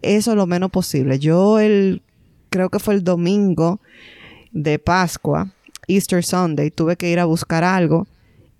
[0.00, 1.18] eso lo menos posible.
[1.18, 2.02] Yo el,
[2.48, 3.82] creo que fue el domingo
[4.54, 5.50] de Pascua,
[5.86, 8.06] Easter Sunday, tuve que ir a buscar algo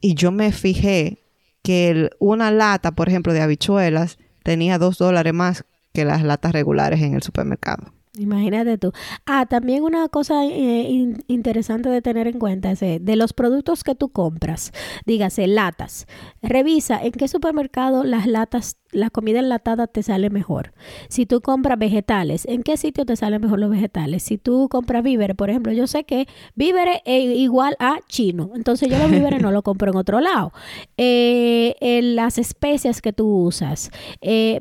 [0.03, 1.17] y yo me fijé
[1.63, 7.01] que una lata, por ejemplo, de habichuelas tenía dos dólares más que las latas regulares
[7.01, 7.94] en el supermercado.
[8.17, 8.93] Imagínate tú.
[9.27, 13.33] Ah, también una cosa eh, in- interesante de tener en cuenta es eh, de los
[13.33, 14.71] productos que tú compras,
[15.05, 16.07] dígase latas.
[16.41, 20.75] Revisa en qué supermercado las latas, la comida enlatada te sale mejor.
[21.09, 24.23] Si tú compras vegetales, ¿en qué sitio te salen mejor los vegetales?
[24.23, 28.89] Si tú compras víveres, por ejemplo, yo sé que víveres es igual a chino, entonces
[28.89, 30.53] yo los víveres no lo compro en otro lado.
[30.97, 33.91] Eh, las especias que tú usas,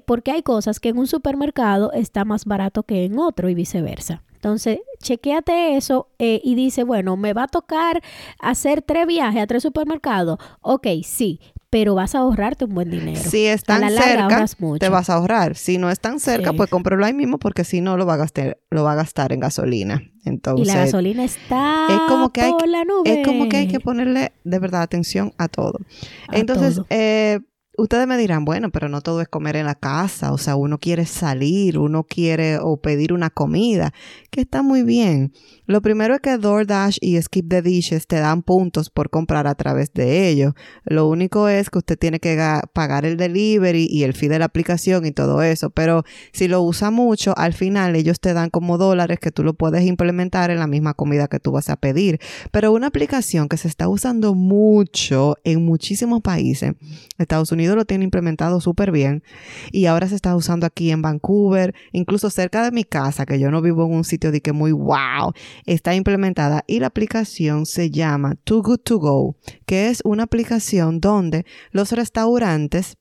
[0.08, 4.24] porque hay cosas que en un supermercado está más barato que en otro y viceversa.
[4.36, 8.02] Entonces, chequéate eso eh, y dice, bueno, me va a tocar
[8.40, 10.38] hacer tres viajes a tres supermercados.
[10.62, 13.22] Ok, sí, pero vas a ahorrarte un buen dinero.
[13.22, 14.80] Si están a la cerca, mucho.
[14.80, 15.56] te vas a ahorrar.
[15.56, 16.58] Si no están cerca, Sí.
[16.58, 19.32] pues cómpralo ahí mismo porque si no lo va a gastar, lo va a gastar
[19.32, 20.04] en gasolina.
[20.26, 23.22] y Entonces, la gasolina está es como que hay por la nube.
[23.22, 25.80] es como que hay que ponerle de verdad atención a todo.
[26.28, 26.86] A Entonces, todo.
[26.90, 27.40] eh,
[27.78, 30.78] ustedes me dirán, bueno, pero no todo es comer en la casa, o sea, uno
[30.80, 33.94] quiere salir, uno quiere o pedir una comida,
[34.30, 35.34] que está muy bien.
[35.66, 39.56] Lo primero es que DoorDash y Skip the Dishes te dan puntos por comprar a
[39.56, 40.54] través de ellos.
[40.84, 44.40] Lo único es que usted tiene que ga- pagar el delivery y el fee de
[44.40, 48.50] la aplicación y todo eso, pero si lo usa mucho, al final ellos te dan
[48.50, 51.78] como dólares que tú lo puedes implementar en la misma comida que tú vas a
[51.78, 52.20] pedir.
[52.52, 56.74] Pero una aplicación que se está usando mucho en muchísimos países,
[57.18, 59.24] Estados Lo tiene implementado súper bien
[59.72, 63.52] y ahora se está usando aquí en Vancouver, incluso cerca de mi casa, que yo
[63.52, 65.34] no vivo en un sitio de que muy wow,
[65.66, 71.00] está implementada y la aplicación se llama Too Good To Go, que es una aplicación
[71.00, 72.98] donde los restaurantes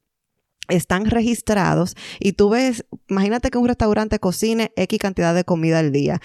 [0.68, 5.92] están registrados y tú ves, imagínate que un restaurante cocine X cantidad de comida al
[5.92, 6.20] día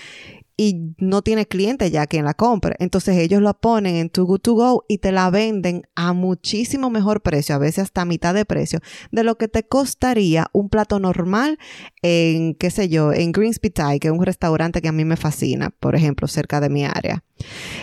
[0.57, 2.75] y no tiene cliente ya quien la compre.
[2.79, 6.89] Entonces ellos la ponen en Too Good To Go y te la venden a muchísimo
[6.89, 8.79] mejor precio, a veces hasta mitad de precio,
[9.11, 11.59] de lo que te costaría un plato normal
[12.01, 15.15] en, qué sé yo, en Greensby Thai, que es un restaurante que a mí me
[15.15, 17.23] fascina, por ejemplo, cerca de mi área.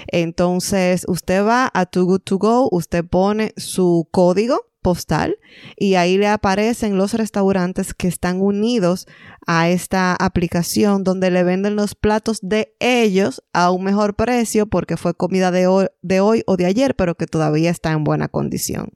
[0.09, 5.38] Entonces usted va a Too Good To Go, usted pone su código postal
[5.77, 9.09] y ahí le aparecen los restaurantes que están unidos
[9.47, 14.99] a esta aplicación donde le venden los platos de ellos a un mejor precio porque
[14.99, 18.29] fue comida de hoy, de hoy o de ayer, pero que todavía está en buena
[18.29, 18.90] condición.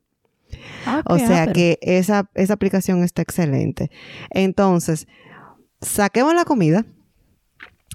[0.85, 3.91] Ah, O ah, sea que esa, esa aplicación está excelente.
[4.31, 5.09] Entonces,
[5.81, 6.85] saquemos la comida.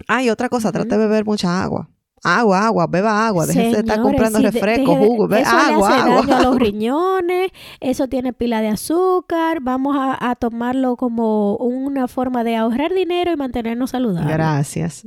[0.08, 1.93] Ah, y otra cosa, trate de beber mucha agua.
[2.24, 3.46] Agua, agua, beba agua.
[3.46, 6.22] Déjese de estar comprando de- refresco, de- jugo, beba eso agua, le hace agua.
[6.22, 12.08] daño a los riñones, eso tiene pila de azúcar, vamos a, a tomarlo como una
[12.08, 14.32] forma de ahorrar dinero y mantenernos saludables.
[14.34, 15.06] Gracias.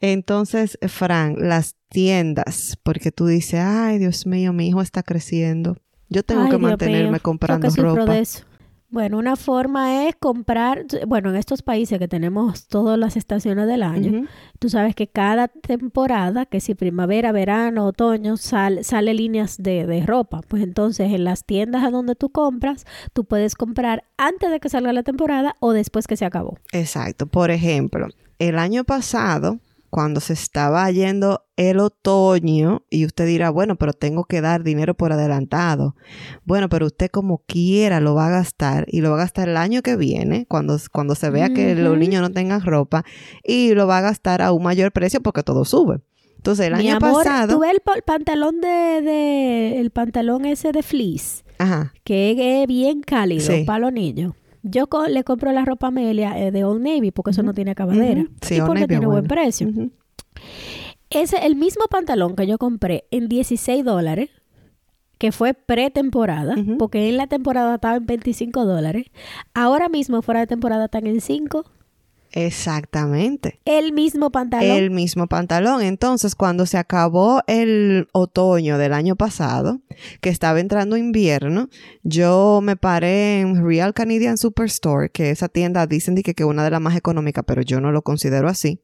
[0.00, 5.76] Entonces, Fran, las tiendas, porque tú dices, ay, Dios mío, mi hijo está creciendo.
[6.08, 8.12] Yo tengo Ay, que Dios mantenerme mío, comprando ropa.
[8.12, 8.44] de eso.
[8.90, 13.82] Bueno, una forma es comprar, bueno, en estos países que tenemos todas las estaciones del
[13.82, 14.26] año,
[14.58, 20.06] tú sabes que cada temporada, que si primavera, verano, otoño, sal- sale líneas de, de
[20.06, 20.40] ropa.
[20.48, 24.70] Pues entonces en las tiendas a donde tú compras, tú puedes comprar antes de que
[24.70, 26.56] salga la temporada o después que se acabó.
[26.72, 27.26] Exacto.
[27.26, 28.06] Por ejemplo,
[28.38, 29.58] el año pasado,
[29.90, 34.94] cuando se estaba yendo el otoño, y usted dirá, bueno, pero tengo que dar dinero
[34.94, 35.94] por adelantado.
[36.44, 39.56] Bueno, pero usted como quiera lo va a gastar y lo va a gastar el
[39.56, 43.04] año que viene, cuando, cuando se vea que los niños no tengan ropa,
[43.42, 46.00] y lo va a gastar a un mayor precio porque todo sube.
[46.36, 47.54] Entonces, el Mi año amor, pasado...
[47.54, 48.68] tú ves el, pa- el pantalón de,
[49.02, 51.92] de- el pantalón ese de fleece, Ajá.
[52.04, 53.64] que es bien cálido Sí.
[53.64, 54.34] para los niños.
[54.70, 57.54] Yo co- le compro la ropa a Amelia eh, de Old Navy porque eso no
[57.54, 58.22] tiene acabadera.
[58.42, 59.68] Sí, y porque tiene buen precio.
[61.10, 64.30] Ese, el mismo pantalón que yo compré en 16 dólares,
[65.16, 69.06] que fue pretemporada, porque en la temporada estaba en 25 dólares,
[69.54, 71.64] ahora mismo fuera de temporada están en 5.
[72.46, 73.58] Exactamente.
[73.64, 74.70] El mismo pantalón.
[74.70, 75.82] El mismo pantalón.
[75.82, 79.80] Entonces, cuando se acabó el otoño del año pasado,
[80.20, 81.68] que estaba entrando invierno,
[82.04, 86.70] yo me paré en Real Canadian Superstore, que esa tienda dicen que es una de
[86.70, 88.80] las más económicas, pero yo no lo considero así.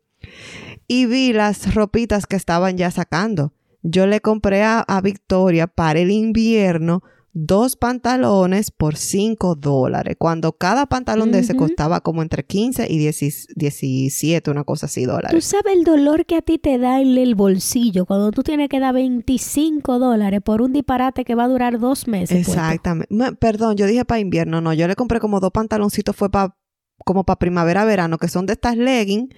[0.88, 3.53] Y vi las ropitas que estaban ya sacando.
[3.83, 7.05] Yo le compré a, a Victoria para el invierno
[7.37, 12.97] dos pantalones por 5 dólares, cuando cada pantalón de ese costaba como entre 15 y
[12.99, 15.44] 10 17, una cosa así, Tú dólares.
[15.44, 18.79] sabes el dolor que a ti te da en el bolsillo cuando tú tienes que
[18.79, 22.38] dar 25 dólares por un disparate que va a durar dos meses.
[22.49, 23.12] Exactamente.
[23.12, 26.57] Me- Perdón, yo dije para invierno, no, yo le compré como dos pantaloncitos, fue para
[27.05, 29.29] como para primavera, verano, que son de estas leggings,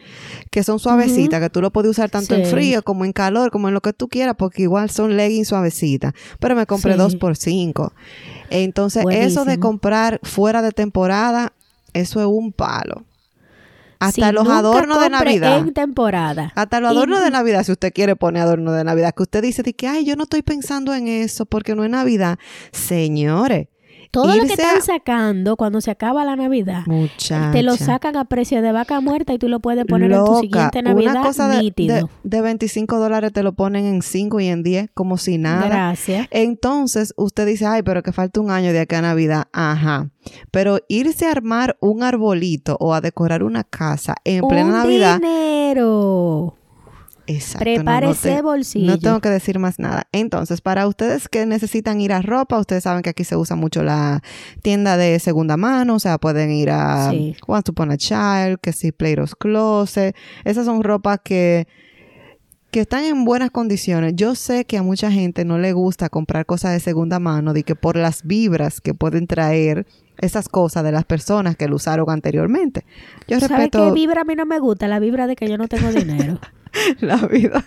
[0.50, 3.68] que son suavecitas, que tú lo puedes usar tanto en frío como en calor, como
[3.68, 6.12] en lo que tú quieras, porque igual son leggings suavecitas.
[6.38, 6.98] Pero me compré Sí.
[6.98, 7.92] dos por cinco.
[8.50, 11.54] Entonces, eso de comprar fuera de temporada,
[11.92, 13.04] eso es un palo.
[13.98, 15.58] Hasta Si los adornos de Navidad.
[15.58, 16.52] En temporada.
[16.54, 19.42] Hasta los Y- adornos de Navidad, si usted quiere poner adornos de Navidad, que usted
[19.42, 22.38] dice de que, ay, yo no estoy pensando en eso porque no es Navidad.
[22.72, 23.68] Señores,
[24.22, 26.82] Todo lo que están sacando cuando se acaba la Navidad.
[26.86, 27.52] muchachos.
[27.52, 30.38] Te lo sacan a precio de vaca muerta y tú lo puedes poner en tu
[30.40, 31.94] siguiente Navidad una cosa de, nítido.
[31.96, 35.66] de, de 25 dólares te lo ponen en 5 y en 10 como si nada.
[35.66, 36.28] Gracias.
[36.30, 39.48] Entonces usted dice, ay, pero que falta un año de acá a Navidad.
[39.52, 40.08] Ajá.
[40.50, 45.20] Pero irse a armar un arbolito o a decorar una casa en plena Un Navidad.
[45.20, 46.54] dinero.
[47.26, 47.58] Exacto.
[47.60, 48.86] Prepare no ese te- bolsillo.
[48.86, 50.06] No tengo que decir más nada.
[50.12, 53.82] Entonces, para ustedes que necesitan ir a ropa, ustedes saben que aquí se usa mucho
[53.82, 54.22] la
[54.62, 57.36] tienda de segunda mano, o sea, pueden ir a Sí.
[57.46, 60.14] Once Upon a Child, que sí, Plato's Closet.
[60.44, 61.66] Esas son ropas que
[62.72, 64.12] que están en buenas condiciones.
[64.16, 67.62] Yo sé que a mucha gente no le gusta comprar cosas de segunda mano, de
[67.62, 69.86] que por las vibras que pueden traer
[70.18, 72.84] esas cosas de las personas que lo usaron anteriormente.
[73.28, 74.88] Yo ¿Sabes respeto qué vibra a mí no me gusta?
[74.88, 76.38] La vibra de que yo no tengo dinero.
[77.00, 77.64] la vida.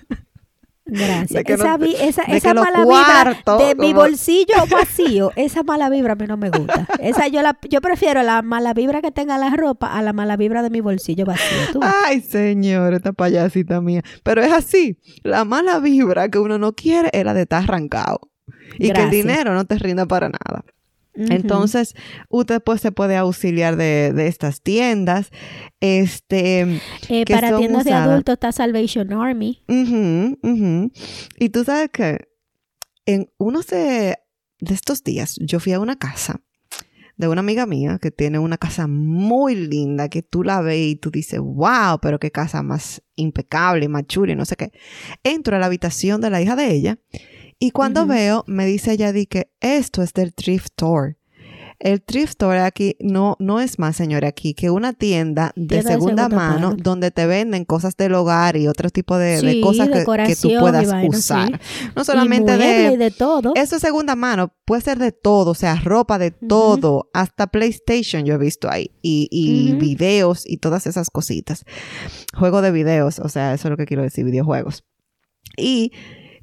[0.92, 1.44] Gracias.
[1.44, 5.88] Que esa no- esa, esa que mala cuartos, vibra de mi bolsillo vacío, esa mala
[5.90, 6.88] vibra a mí no me gusta.
[7.00, 10.36] Esa yo la yo prefiero la mala vibra que tenga la ropa a la mala
[10.36, 11.80] vibra de mi bolsillo vacío.
[11.82, 14.02] Ay, señor, esta payasita mía.
[14.24, 14.98] Pero es así.
[15.22, 18.22] La mala vibra que uno no quiere es la de estar arrancado.
[18.80, 20.64] Y que el dinero no te rinda para nada.
[21.30, 21.96] Entonces,
[22.30, 25.32] usted pues se puede auxiliar de, de estas tiendas.
[25.80, 26.62] Este,
[27.10, 29.64] Eh, que para son tiendas de adultos está Salvation Army.
[31.38, 32.28] Y tú sabes que
[33.06, 34.18] en uno de,
[34.60, 36.42] de estos días yo fui a una casa
[37.18, 40.96] de una amiga mía que tiene una casa muy linda que tú la ves y
[40.96, 44.72] tú dices, wow, pero qué casa más impecable, más chula y no sé qué.
[45.24, 46.98] Entro a la habitación de la hija de ella
[47.60, 51.18] y cuando veo, me dice ella di que esto es del thrift store.
[51.82, 55.92] El thrift store aquí no, no es más, señora, aquí que una tienda de Tienda
[55.92, 59.62] de segunda, mano donde te venden cosas del hogar y otro tipo de, de Sí,
[59.62, 61.48] cosas que- que, tú puedas vaina, usar.
[61.64, 61.88] sí.
[61.96, 63.54] No solamente y de, y de todo.
[63.56, 68.26] eso es segunda mano, puede ser de todo, o sea, ropa de todo, hasta PlayStation
[68.26, 71.64] yo he visto ahí, y, y videos y todas esas cositas.
[72.38, 74.84] Juego de videos, o sea, eso es lo que quiero decir, videojuegos.
[75.58, 75.94] Y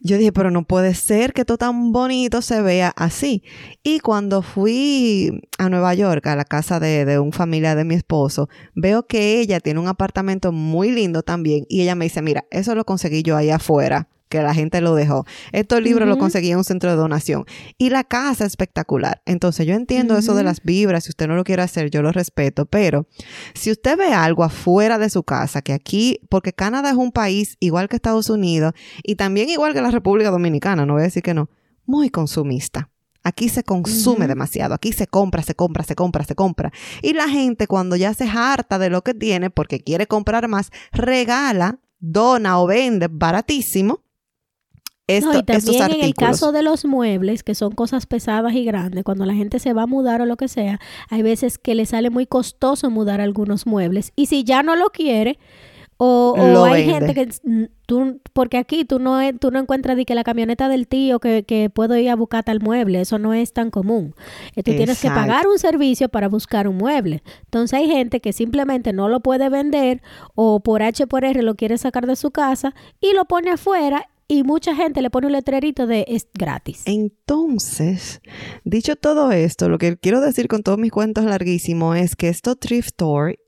[0.06, 3.42] yo dije, pero no puede ser que todo tan bonito se vea así.
[3.82, 7.94] Y cuando fui a Nueva York, a la casa de, de un familia de mi
[7.94, 11.66] esposo, veo que ella tiene un apartamento muy lindo también.
[11.68, 14.94] Y ella me dice, mira, eso lo conseguí yo ahí afuera que la gente lo
[14.94, 15.24] dejó.
[15.52, 17.44] Estos libros los conseguí en un centro de donación.
[17.78, 19.22] Y la casa es espectacular.
[19.26, 21.04] Entonces yo entiendo eso de las vibras.
[21.04, 22.66] Si usted no lo quiere hacer, yo lo respeto.
[22.66, 23.06] Pero
[23.54, 27.56] si usted ve algo afuera de su casa, que aquí, porque Canadá es un país
[27.60, 28.72] igual que Estados Unidos
[29.02, 31.50] y también igual que la República Dominicana, no voy a decir que no,
[31.86, 32.90] muy consumista.
[33.22, 36.72] Aquí se consume demasiado, aquí se compra, se compra, se compra, se compra.
[37.02, 40.70] Y la gente cuando ya se harta de lo que tiene porque quiere comprar más,
[40.92, 44.04] regala, dona o vende baratísimo
[45.08, 49.04] no, y también en el caso de los muebles, que son cosas pesadas y grandes,
[49.04, 51.86] cuando la gente se va a mudar o lo que sea, hay veces que le
[51.86, 54.12] sale muy costoso mudar algunos muebles.
[54.16, 55.38] Y si ya no lo quiere,
[55.98, 57.28] o, hay gente que
[57.86, 61.44] tú, porque aquí tú no, tú no encuentras de que la camioneta del tío que,
[61.44, 64.14] que puedo ir a buscar tal mueble, eso no es tan común.
[64.56, 67.22] Eh, tú tienes que pagar un servicio para buscar un mueble.
[67.44, 70.02] Entonces hay gente que simplemente no lo puede vender
[70.34, 74.06] o por H por R lo quiere sacar de su casa y lo pone afuera
[74.28, 76.82] y mucha gente le pone un letrerito de es gratis.
[76.86, 78.20] Entonces,
[78.64, 82.56] dicho todo esto, lo que quiero decir con todos mis cuentos larguísimos es que esto
[82.56, 83.38] thrift store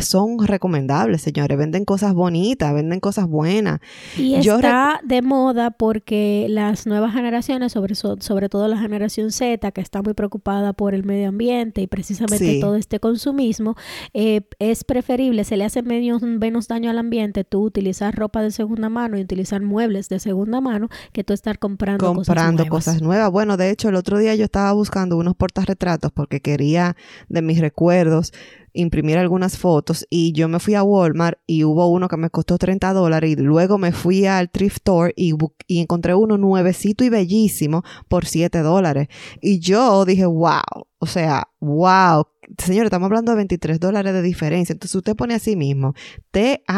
[0.00, 1.58] son recomendables, señores.
[1.58, 3.80] Venden cosas bonitas, venden cosas buenas.
[4.16, 9.80] Y está de moda porque las nuevas generaciones, sobre, sobre todo la generación Z, que
[9.80, 13.76] está muy preocupada por el medio ambiente y precisamente todo este consumismo,
[14.14, 18.50] eh, es preferible, se le hace menos, menos daño al ambiente tú utilizar ropa de
[18.50, 23.30] segunda mano y utilizar muebles de segunda mano que tú estar comprando, comprando cosas, nuevas.
[23.30, 26.96] Bueno, de hecho, el otro día yo estaba buscando unos portarretratos porque quería
[27.28, 28.32] de mis recuerdos
[28.72, 32.58] imprimir algunas fotos y yo me fui a Walmart y hubo uno que me costó
[32.58, 35.34] 30 dólares y luego me fui al thrift store y,
[35.66, 39.08] y encontré uno nuevecito y bellísimo por 7 dólares.
[39.40, 42.26] Y yo dije, wow, o sea, wow,
[42.58, 44.72] señor, estamos hablando de 23 dólares de diferencia.
[44.72, 45.94] Entonces usted pone así mismo,
[46.30, 46.70] T-H-R-I-F-T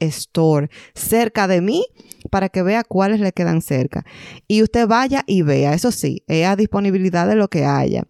[0.00, 1.84] Store, cerca de mí,
[2.30, 4.04] para que vea cuáles le quedan cerca.
[4.46, 8.04] Y usted vaya y vea, eso sí, es a disponibilidad de lo que haya.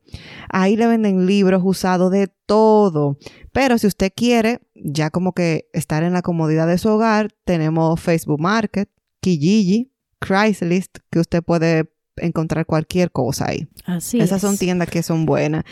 [0.48, 3.18] Ahí le venden libros usados de todo.
[3.52, 8.00] Pero si usted quiere, ya como que estar en la comodidad de su hogar, tenemos
[8.00, 8.88] Facebook Market,
[9.20, 13.68] Kijiji, Craigslist, que usted puede encontrar cualquier cosa ahí.
[13.84, 15.64] Así Esas son tiendas que son buenas.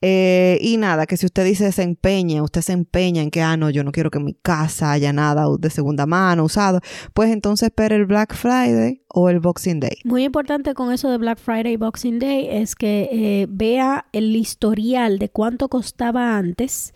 [0.00, 3.56] Eh, y nada, que si usted dice se empeña, usted se empeña en que, ah,
[3.56, 6.80] no, yo no quiero que en mi casa haya nada de segunda mano usado,
[7.14, 9.98] pues entonces espere el Black Friday o el Boxing Day.
[10.04, 14.34] Muy importante con eso de Black Friday y Boxing Day es que eh, vea el
[14.34, 16.94] historial de cuánto costaba antes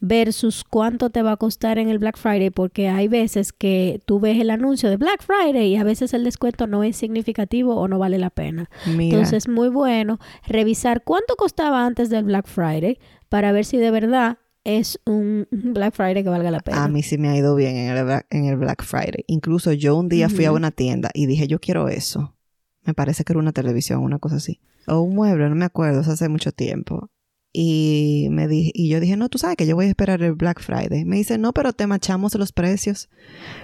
[0.00, 4.20] versus cuánto te va a costar en el Black Friday, porque hay veces que tú
[4.20, 7.88] ves el anuncio de Black Friday y a veces el descuento no es significativo o
[7.88, 8.68] no vale la pena.
[8.86, 14.38] Entonces, muy bueno revisar cuánto costaba antes del Black Friday para ver si de verdad
[14.64, 16.84] es un Black Friday que valga la pena.
[16.84, 19.24] A mí sí me ha ido bien en el, en el Black Friday.
[19.26, 22.34] Incluso yo un día fui a una tienda y dije, yo quiero eso.
[22.82, 24.60] Me parece que era una televisión, una cosa así.
[24.86, 27.10] O un mueble, no me acuerdo, hace mucho tiempo.
[27.56, 30.32] Y, me di y yo dije, no, tú sabes que yo voy a esperar el
[30.32, 31.04] Black Friday.
[31.04, 33.08] Me dice, no, pero te machamos los precios.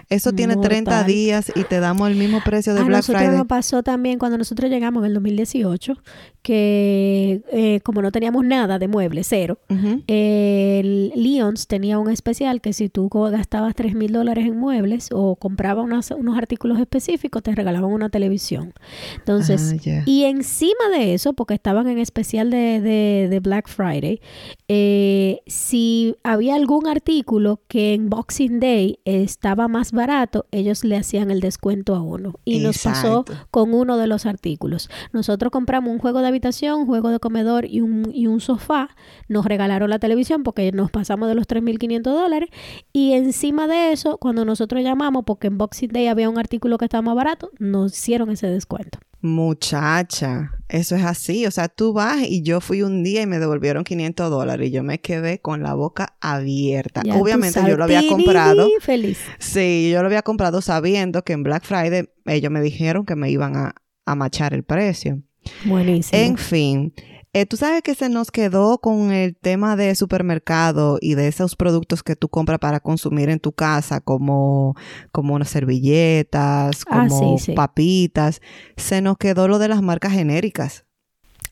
[0.09, 3.37] Eso tiene 30 días y te damos el mismo precio del Black Friday.
[3.37, 5.95] nos pasó también cuando nosotros llegamos en el 2018,
[6.43, 9.59] que eh, como no teníamos nada de muebles, cero,
[10.07, 15.35] el Leons tenía un especial que si tú gastabas 3 mil dólares en muebles o
[15.35, 18.73] comprabas unos artículos específicos, te regalaban una televisión.
[19.17, 23.80] Entonces, ah, y encima de eso, porque estaban en especial de, de, de Black Friday,
[23.81, 24.21] Friday,
[24.69, 31.31] eh, si había algún artículo que en Boxing Day estaba más barato, ellos le hacían
[31.31, 32.35] el descuento a uno.
[32.45, 34.91] Y nos pasó con uno de los artículos.
[35.15, 38.91] Nosotros compramos un juego de habitación, un juego de comedor y un, y un sofá.
[39.29, 42.51] Nos regalaron la televisión porque nos pasamos de los 3.500 dólares.
[42.93, 46.85] Y encima de eso, cuando nosotros llamamos, porque en Boxing Day había un artículo que
[46.85, 48.99] estaba más barato, nos hicieron ese descuento.
[49.23, 51.47] Muchacha, eso es así.
[51.47, 54.71] O sea, tú vas y yo fui un día y me devolvieron 500 dólares y
[54.73, 57.03] yo me quedé con la boca abierta.
[57.13, 58.69] Obviamente yo lo había comprado.
[58.81, 59.19] Feliz.
[59.39, 63.31] Sí, yo lo había comprado sabiendo que en Black Friday ellos me dijeron que me
[63.31, 63.75] iban a,
[64.07, 65.21] a machar el precio.
[65.65, 66.21] Buenísimo.
[66.21, 66.95] En fin,
[67.33, 71.55] eh, tú sabes que se nos quedó con el tema de supermercado y de esos
[71.55, 74.75] productos que tú compras para consumir en tu casa, como,
[75.13, 78.41] como unas servilletas, ah, como papitas.
[78.77, 80.85] Se nos quedó lo de las marcas genéricas.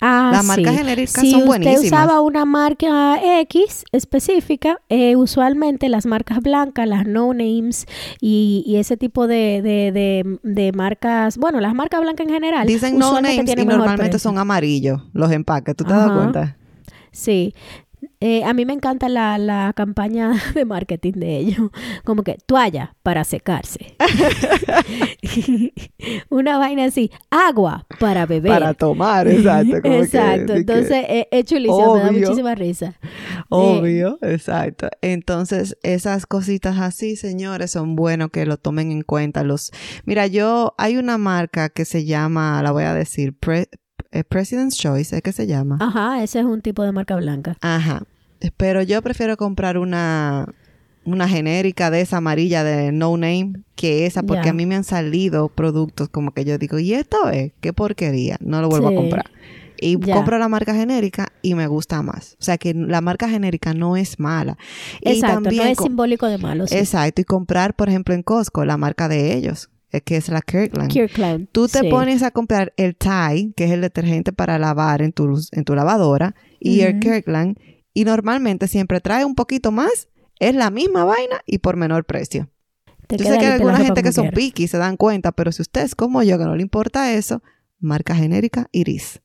[0.00, 0.78] Ah, Las marcas sí.
[0.78, 1.84] genéricas si son usted buenísimas.
[1.86, 7.86] usaba una marca X específica, eh, usualmente las marcas blancas, las no names
[8.20, 12.66] y, y ese tipo de, de, de, de marcas, bueno, las marcas blancas en general,
[12.68, 14.18] Dicen no names y normalmente precio.
[14.20, 15.74] son amarillos los empaques.
[15.74, 16.14] ¿Tú te das Ajá.
[16.14, 16.56] cuenta?
[17.10, 17.54] Sí.
[18.20, 21.70] Eh, a mí me encanta la, la campaña de marketing de ellos.
[22.04, 23.96] Como que toalla para secarse.
[26.30, 27.10] Una vaina así.
[27.30, 28.50] Agua para beber.
[28.52, 29.82] Para tomar, exacto.
[29.82, 30.40] como Exacto.
[30.40, 31.94] de que- Entonces eh, es chulísimo.
[31.96, 32.94] Me da muchísima risa.
[33.48, 34.88] Obvio, exacto.
[35.00, 39.42] Entonces, esas cositas así, señores, son buenos que lo tomen en cuenta.
[39.44, 39.70] Los,
[40.04, 43.68] mira, yo, hay una marca que se llama, la voy a decir, Pre-
[44.12, 45.78] eh, President's Choice, ¿es que se llama?
[45.80, 47.56] Ajá, ese es un tipo de marca blanca.
[47.60, 48.02] Ajá.
[48.56, 50.46] Pero yo prefiero comprar una,
[51.04, 54.84] una genérica de esa amarilla de no name que esa, porque a mí me han
[54.84, 57.52] salido productos como que yo digo, ¿y esto es?
[57.60, 58.36] ¿Qué porquería?
[58.40, 58.94] No lo vuelvo Sí.
[58.94, 59.30] a comprar.
[59.80, 62.36] Y compro la marca genérica y me gusta más.
[62.40, 64.56] O sea que la marca genérica no es mala.
[65.00, 66.66] Y Exacto, no también es co- simbólico de malo.
[66.66, 66.74] sí.
[66.76, 67.20] Exacto.
[67.20, 70.90] Y comprar, por ejemplo, en Costco, la marca de ellos, eh, que es la Kirkland.
[70.90, 71.48] Kirkland.
[71.52, 71.88] Tú te sí.
[71.88, 75.74] pones a comprar el Tide, que es el detergente para lavar en tu, en tu
[75.74, 77.00] lavadora, y el Ujú.
[77.00, 77.58] Kirkland,
[77.94, 80.08] y normalmente siempre trae un poquito más,
[80.38, 82.50] es la misma vaina y por menor precio.
[83.06, 85.62] Te yo sé que hay alguna gente que son y se dan cuenta, pero si
[85.62, 87.42] usted es como yo, que no le importa eso,
[87.80, 89.20] marca genérica Iris.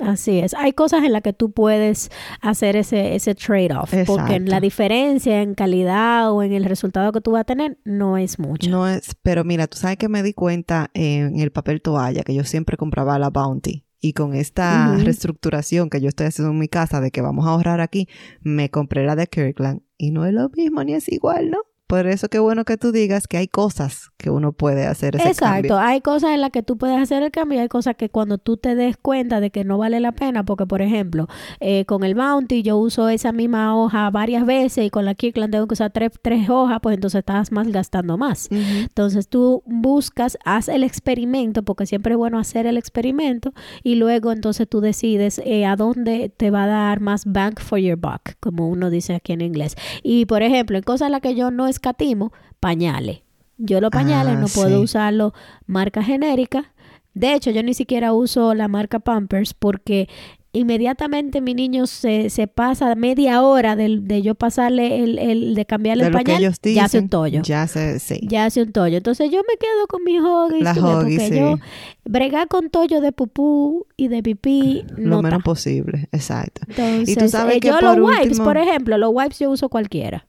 [0.00, 0.54] Así es.
[0.54, 2.10] Hay cosas en las que tú puedes
[2.40, 3.92] hacer ese, ese trade-off.
[4.06, 8.16] Porque la diferencia en calidad o en el resultado que tú vas a tener no
[8.16, 8.70] es mucho.
[8.70, 12.34] No es, pero mira, tú sabes que me di cuenta en el papel toalla, que
[12.34, 13.84] yo siempre compraba la Bounty.
[14.00, 17.50] Y con esta reestructuración que yo estoy haciendo en mi casa de que vamos a
[17.50, 18.08] ahorrar aquí,
[18.40, 19.82] me compré la de Kirkland.
[19.96, 21.58] Y no es lo mismo ni es igual, ¿no?
[21.88, 25.28] Por eso qué bueno que tú digas que hay cosas que uno puede hacer ese
[25.28, 25.78] Exacto, cambio.
[25.78, 28.36] hay cosas en las que tú puedes hacer el cambio y hay cosas que cuando
[28.36, 31.28] tú te des cuenta de que no vale la pena, porque por ejemplo,
[31.60, 35.50] eh, con el Bounty yo uso esa misma hoja varias veces y con la Kirkland
[35.50, 38.48] tengo que usar tres, tres hojas, pues entonces estás más gastando más.
[38.50, 44.32] Entonces tú buscas, haz el experimento, porque siempre es bueno hacer el experimento y luego
[44.32, 48.34] entonces tú decides eh, a dónde te va a dar más bang for your buck,
[48.40, 49.74] como uno dice aquí en inglés.
[50.02, 53.20] Y por ejemplo, en cosas en las que yo no escatimo, pañales.
[53.56, 54.84] Yo los pañales Ah, no puedo sí.
[54.84, 55.32] usarlo
[55.66, 56.72] marca genérica.
[57.14, 60.08] De hecho, yo ni siquiera uso la marca Pampers porque
[60.52, 65.64] inmediatamente mi niño se, se pasa media hora del- de, yo pasarle el, el- de
[65.66, 68.20] cambiarle De el pañal, ya hace un tollo Ya se, sí.
[68.22, 68.96] ya hace un tollo.
[68.96, 71.38] Entonces yo me quedo con mis hoggies, Las porque sí.
[71.38, 71.56] yo
[72.04, 75.44] bregar con tollo de pupú y de pipí lo no menos ta.
[75.44, 76.60] posible, exacto.
[76.68, 79.38] Entonces, Y tú sabes eh, que yo por los wipes, último- por ejemplo, los wipes
[79.40, 80.26] yo uso cualquiera.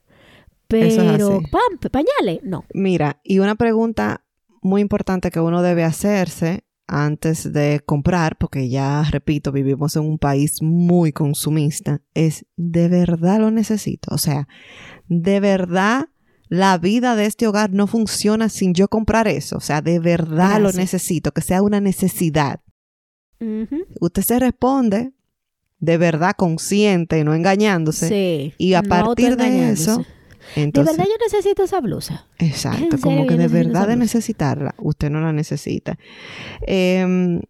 [0.70, 1.46] Eso es Pero así.
[1.52, 2.66] pam, pañales, no.
[2.74, 4.26] Mira, y una pregunta
[4.62, 10.18] muy importante que uno debe hacerse antes de comprar, porque ya repito, vivimos en un
[10.18, 14.14] país muy consumista, es ¿de verdad lo necesito?
[14.14, 14.48] O sea,
[15.08, 16.10] ¿de verdad
[16.48, 19.58] la vida de este hogar no funciona sin yo comprar eso?
[19.58, 21.32] O sea, ¿de verdad lo necesito?
[21.32, 22.62] Que sea una necesidad.
[24.02, 25.14] Usted se responde
[25.80, 28.10] de verdad consciente no engañándose.
[28.10, 28.54] Sí.
[28.58, 30.06] Y a no partir de autoengañándose.
[30.56, 32.28] De verdad yo necesito esa blusa.
[32.38, 35.98] Exacto, ¿En como que de verdad de necesitarla, usted no la necesita.
[36.62, 37.42] Em,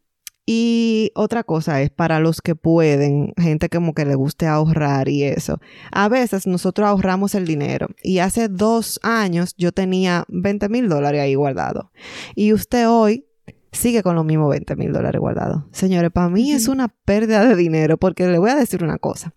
[0.51, 5.23] y otra cosa es para los que pueden, gente como que le guste ahorrar y
[5.23, 5.59] eso.
[5.91, 11.21] A veces nosotros ahorramos el dinero y hace dos años yo tenía 20 mil dólares
[11.21, 11.85] ahí guardados
[12.33, 13.28] y usted hoy
[13.71, 15.63] sigue con los mismos 20 mil dólares guardados.
[15.71, 19.33] Señores, para mí es una pérdida de dinero porque le voy a decir una cosa.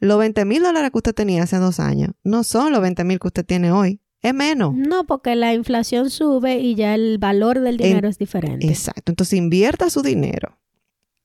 [0.00, 3.18] Los 20 mil dólares que usted tenía hace dos años no son los 20 mil
[3.18, 4.00] que usted tiene hoy.
[4.20, 4.74] Es menos.
[4.74, 8.66] No, porque la inflación sube y ya el valor del dinero es diferente.
[8.66, 9.12] Exacto.
[9.12, 10.58] Entonces invierta su dinero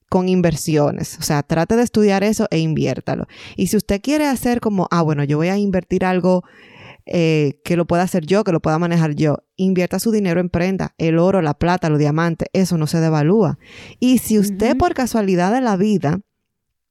[0.09, 1.17] con inversiones.
[1.17, 3.25] O sea, trate de estudiar eso e inviértalo.
[3.55, 6.43] Y si usted quiere hacer como, ah, bueno, yo voy a invertir algo
[7.05, 10.49] eh, que lo pueda hacer yo, que lo pueda manejar yo, invierta su dinero en
[10.49, 10.93] prenda.
[10.97, 13.59] El oro, la plata, los diamantes, eso no se devalúa.
[13.99, 16.21] Y si usted por casualidad de la vida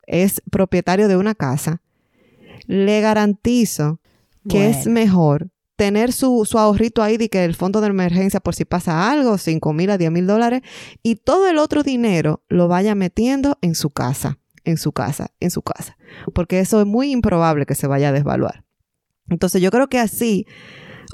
[0.06, 1.82] es propietario de una casa,
[2.66, 4.00] le garantizo
[4.48, 8.54] que es mejor tener su, su ahorrito ahí de que el fondo de emergencia por
[8.54, 10.62] si pasa algo, 5 mil a 10 mil dólares,
[11.02, 15.50] y todo el otro dinero lo vaya metiendo en su casa, en su casa, en
[15.50, 15.96] su casa,
[16.34, 18.64] porque eso es muy improbable que se vaya a desvaluar.
[19.32, 20.46] Entonces yo creo que así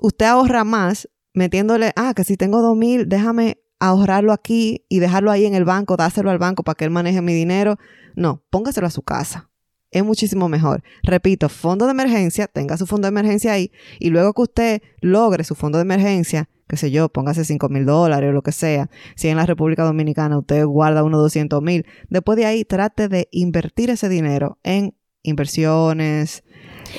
[0.03, 5.31] usted ahorra más metiéndole, ah, que si tengo 2 mil, déjame ahorrarlo aquí y dejarlo
[5.31, 7.79] ahí en el banco, dáselo al banco para que él maneje mi dinero.
[8.17, 9.51] No, póngaselo a su casa.
[9.91, 10.83] Es muchísimo mejor.
[11.03, 15.45] Repito, fondo de emergencia, tenga su fondo de emergencia ahí y luego que usted logre
[15.45, 18.91] su fondo de emergencia, qué sé yo, póngase 5 mil dólares o lo que sea.
[19.15, 23.29] Si en la República Dominicana usted guarda unos 200 mil, después de ahí trate de
[23.31, 26.43] invertir ese dinero en inversiones,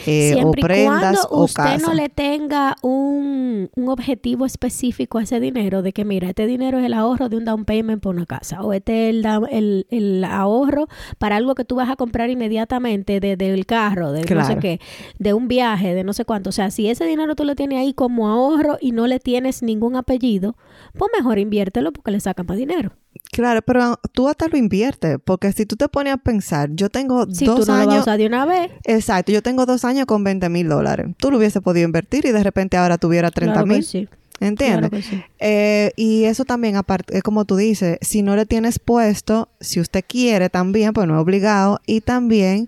[0.06, 1.88] eh, o prendas cuando o usted casa.
[1.88, 6.80] no le tenga un, un objetivo específico a ese dinero, de que mira, este dinero
[6.80, 9.88] es el ahorro de un down payment por una casa, o este es el, el,
[9.90, 10.88] el ahorro
[11.18, 14.80] para algo que tú vas a comprar inmediatamente de- del carro, de no sé qué,
[15.18, 16.50] de un viaje, de no sé cuánto.
[16.50, 19.64] O sea, si ese dinero tú lo tienes ahí como ahorro y no le tienes
[19.64, 20.56] ningún apellido,
[20.98, 22.92] pues mejor inviértelo porque le sacan más dinero.
[23.32, 27.28] Claro, pero tú hasta lo inviertes, porque si tú te pones a pensar, yo tengo
[27.32, 29.86] Si dos tú no lo vas a años, de una vez, exacto, yo tengo dos
[29.86, 31.08] años con 20 mil dólares.
[31.18, 34.10] Tú lo hubiese podido invertir y de repente ahora tuviera 30 claro que mil, sí.
[34.40, 34.90] ¿Entiendes?
[34.90, 35.22] Claro que sí.
[35.40, 39.80] Eh, y eso también, aparte, es como tú dices, si no le tienes puesto, si
[39.80, 42.68] usted quiere también, pues no es obligado, y también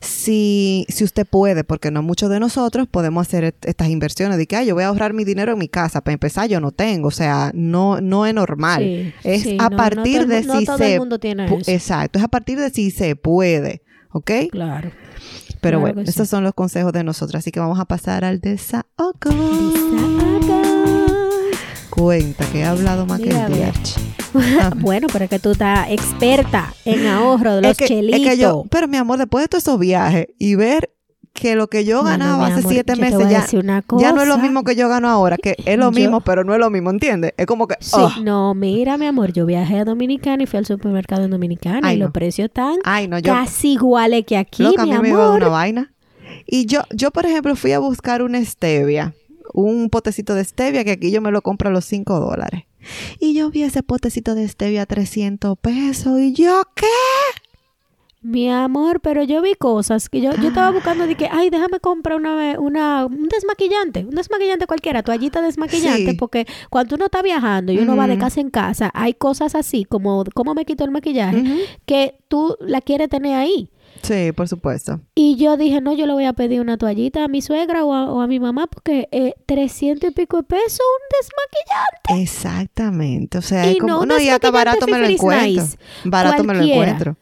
[0.00, 4.46] si, si usted puede, porque no muchos de nosotros podemos hacer est- estas inversiones de
[4.46, 6.70] que "Ay, yo voy a ahorrar mi dinero en mi casa, para empezar yo no
[6.70, 8.82] tengo, o sea, no, no es normal.
[8.82, 10.92] Sí, es sí, a no, partir de si todo se...
[10.94, 11.70] el mundo tiene eso.
[11.70, 14.30] Exacto, es a partir de si se puede, ¿ok?
[14.50, 14.90] Claro.
[15.62, 18.40] Pero Claro bueno, estos son los consejos de nosotros, así que vamos a pasar al
[18.40, 19.32] desahogo.
[21.96, 23.48] Cuenta que he hablado más que el a.
[23.48, 23.96] DH.
[24.80, 28.20] bueno, pero es que tú estás experta en ahorro de los es que, es chelitos.
[28.20, 30.90] que yo, pero mi amor, después de todos esos viajes y ver
[31.32, 33.46] que lo que yo ganaba hace amor, siete meses a
[33.98, 36.44] ya, no es lo mismo que yo gano ahora, que es lo Yo- mismo, pero
[36.44, 37.32] no es lo mismo, ¿entiendes?
[37.36, 40.58] Es como que, Sí, oh, no, mira, mi amor, yo viajé a Dominicana y fui
[40.58, 42.06] al supermercado en Dominicana Ay, y no.
[42.06, 45.08] los precios están ay, no, yo, casi iguales que aquí, loca, a mi mí me
[45.10, 45.36] iba amor.
[45.38, 45.92] una vaina.
[46.46, 49.14] Y yo, yo, por ejemplo, fui a buscar una stevia,
[49.56, 52.64] un potecito de stevia que aquí yo me lo compro a los 5 dólares.
[53.18, 56.86] Y yo vi ese potecito de stevia a 300 pesos y yo, ¿qué?
[58.22, 61.78] Mi amor, pero yo vi cosas que yo, yo estaba buscando de que, ay, déjame
[61.78, 66.16] comprar una, una, un desmaquillante, un desmaquillante cualquiera, toallita desmaquillante, Sí.
[66.16, 69.84] porque cuando uno está viajando y uno va de casa en casa, hay cosas así
[69.84, 71.44] como, ¿cómo me quito el maquillaje?
[71.86, 73.70] Que tú la quieres tener ahí.
[74.02, 75.00] Sí, por supuesto.
[75.14, 77.92] Y yo dije, no, yo le voy a pedir una toallita a mi suegra o
[77.94, 82.22] a, o a mi mamá porque eh, 300 y pico de pesos un desmaquillante.
[82.22, 83.38] Exactamente.
[83.38, 85.62] O sea, Y es como, no un no, y hasta barato me lo encuentro.
[85.62, 85.78] Nice.
[86.04, 87.16] Barato me lo encuentro.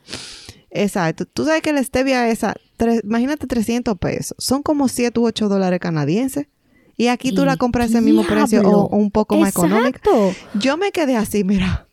[0.70, 1.24] Exacto.
[1.26, 4.36] Tú sabes que la stevia esa, tres- imagínate 300 pesos.
[4.38, 6.48] Son como 7 u 8 dólares canadienses.
[6.96, 9.98] Y aquí tú Y la compras ese mismo precio o, o un poco más económica.
[9.98, 10.32] Exacto.
[10.60, 11.88] Yo me quedé así, mira.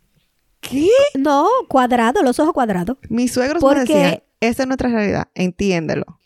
[0.59, 0.89] ¿Qué?
[1.17, 2.97] No, cuadrado, los ojos cuadrados.
[3.09, 6.19] Mis suegros Porque- me decían, esa es nuestra realidad, entiéndelo.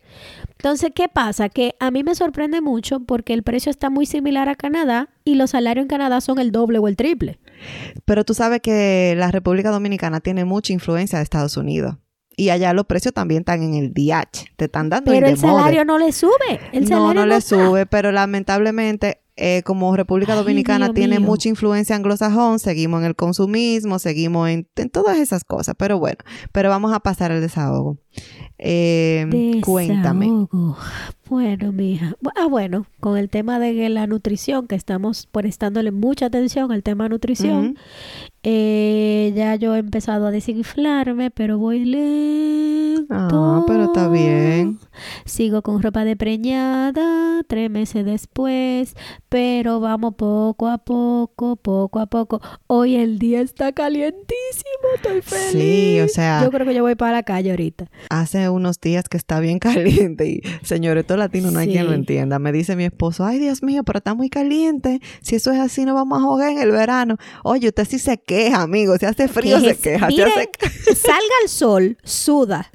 [0.52, 1.50] Entonces, ¿qué pasa?
[1.50, 5.36] Que a mí me sorprende mucho porque el precio está muy similar a Canadá y
[5.36, 7.40] los salarios en Canadá son el doble o el triple.
[8.06, 11.98] Pero tú sabes que la República Dominicana tiene mucha influencia de Estados Unidos.
[12.38, 14.56] Y allá los precios también están en el DH.
[14.58, 16.60] Te están dando Pero el salario no le sube.
[16.72, 17.56] El no, salario no le está.
[17.56, 21.28] sube, pero lamentablemente, eh, como República Dominicana tiene mío.
[21.28, 25.76] mucha influencia anglosajón, seguimos en el consumismo, seguimos en, en todas esas cosas.
[25.78, 26.18] Pero bueno,
[26.52, 28.00] pero vamos a pasar al desahogo.
[28.58, 29.26] Eh,
[29.62, 30.28] cuéntame.
[31.30, 32.14] Bueno, mija.
[32.36, 37.10] Ah, bueno, con el tema de la nutrición, que estamos prestándole mucha atención al tema
[37.10, 37.78] nutrición,
[38.44, 43.06] eh, ya yo he empezado a desinflarme, pero voy lento.
[43.10, 44.80] Ah, pero está bien.
[45.26, 48.96] Sigo con ropa de preñada, tres meses después,
[49.30, 52.40] pero vamos poco a poco, poco a poco.
[52.68, 54.26] Hoy el día está calientísimo,
[54.96, 55.52] estoy feliz.
[55.52, 57.90] Sí, o sea- Yo creo que yo voy para la calle ahorita.
[58.10, 59.60] Hace unos días que está bien
[60.18, 62.40] caliente y, señores, todo latino no hay quien lo entienda.
[62.40, 65.00] Me dice mi esposo, ay Dios mío, pero está muy caliente.
[65.22, 67.18] Si eso es así, no vamos a jugar en el verano.
[67.44, 68.98] Oye, usted sí se queja, amigo.
[68.98, 70.08] Si hace frío, se queja.
[70.08, 72.72] Hace- salga al sol, suda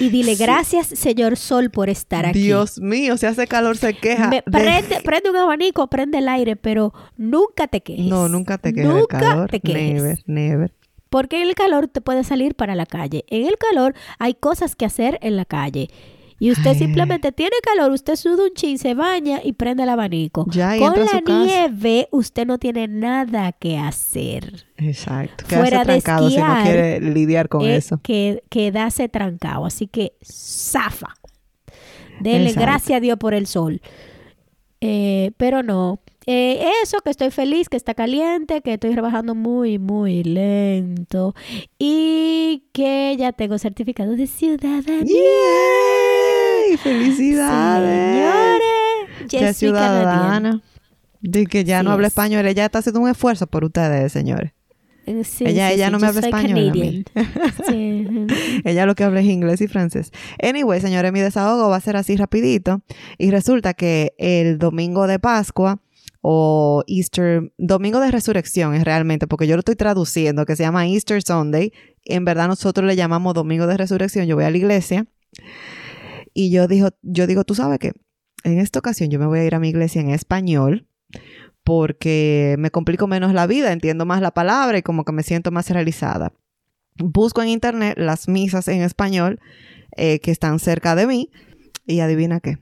[0.00, 2.42] y dile gracias, señor sol, por estar aquí.
[2.42, 4.28] Dios mío, si hace calor, se queja.
[4.28, 8.06] Me- de- prende, un abanico, prende el aire, pero nunca te quejes.
[8.06, 9.50] No, nunca te quejes Nunca calor.
[9.50, 9.92] te quejes.
[9.94, 10.72] Never, never.
[11.12, 13.26] Porque en el calor te puedes salir para la calle.
[13.28, 15.90] En el calor hay cosas que hacer en la calle.
[16.38, 16.78] Y usted Ay.
[16.78, 20.46] simplemente tiene calor, usted suda un chin, se baña y prende el abanico.
[20.50, 24.64] Ya, Con la nieve, usted no tiene nada que hacer.
[24.78, 25.44] Exacto.
[25.46, 28.00] Fuera Quedarse de trancado si no quiere lidiar con Eh, eso.
[28.02, 29.66] Que, quedarse trancado.
[29.66, 31.14] Así que zafa.
[32.20, 33.82] Denle gracias a Dios por el sol.
[34.80, 36.00] Eh, pero no.
[36.26, 41.34] Eh, eso, que estoy feliz, que está caliente, que estoy trabajando muy, muy lento.
[41.78, 45.04] Y que ya tengo certificado de ciudadanía.
[45.04, 46.76] ¡Yay!
[46.76, 48.60] ¡Felicidades!
[49.18, 50.60] Señores, Ya es ciudadana.
[51.20, 52.12] De que ya Sí no habla es.
[52.12, 52.46] español.
[52.46, 54.52] Ella está haciendo un esfuerzo por ustedes, señores.
[55.06, 57.04] Eh, sí, Ella- sí, ella no me habla español.
[58.64, 60.12] Ella lo que habla es inglés y francés.
[60.40, 62.82] Anyway, señores, mi desahogo va a ser así rapidito.
[63.18, 65.80] Y resulta que el domingo de Pascua
[66.22, 70.86] o Easter, Domingo de Resurrección es realmente, porque yo lo estoy traduciendo, que se llama
[70.86, 71.72] Easter Sunday.
[72.04, 74.26] En verdad nosotros le llamamos Domingo de Resurrección.
[74.26, 75.06] Yo voy a la iglesia
[76.32, 77.92] y yo digo, yo digo, tú sabes que
[78.44, 80.86] en esta ocasión yo me voy a ir a mi iglesia en español
[81.64, 85.50] porque me complico menos la vida, entiendo más la palabra y como que me siento
[85.50, 86.32] más realizada.
[86.96, 89.40] Busco en internet las misas en español
[89.96, 91.30] eh, que están cerca de mí
[91.84, 92.58] y adivina qué.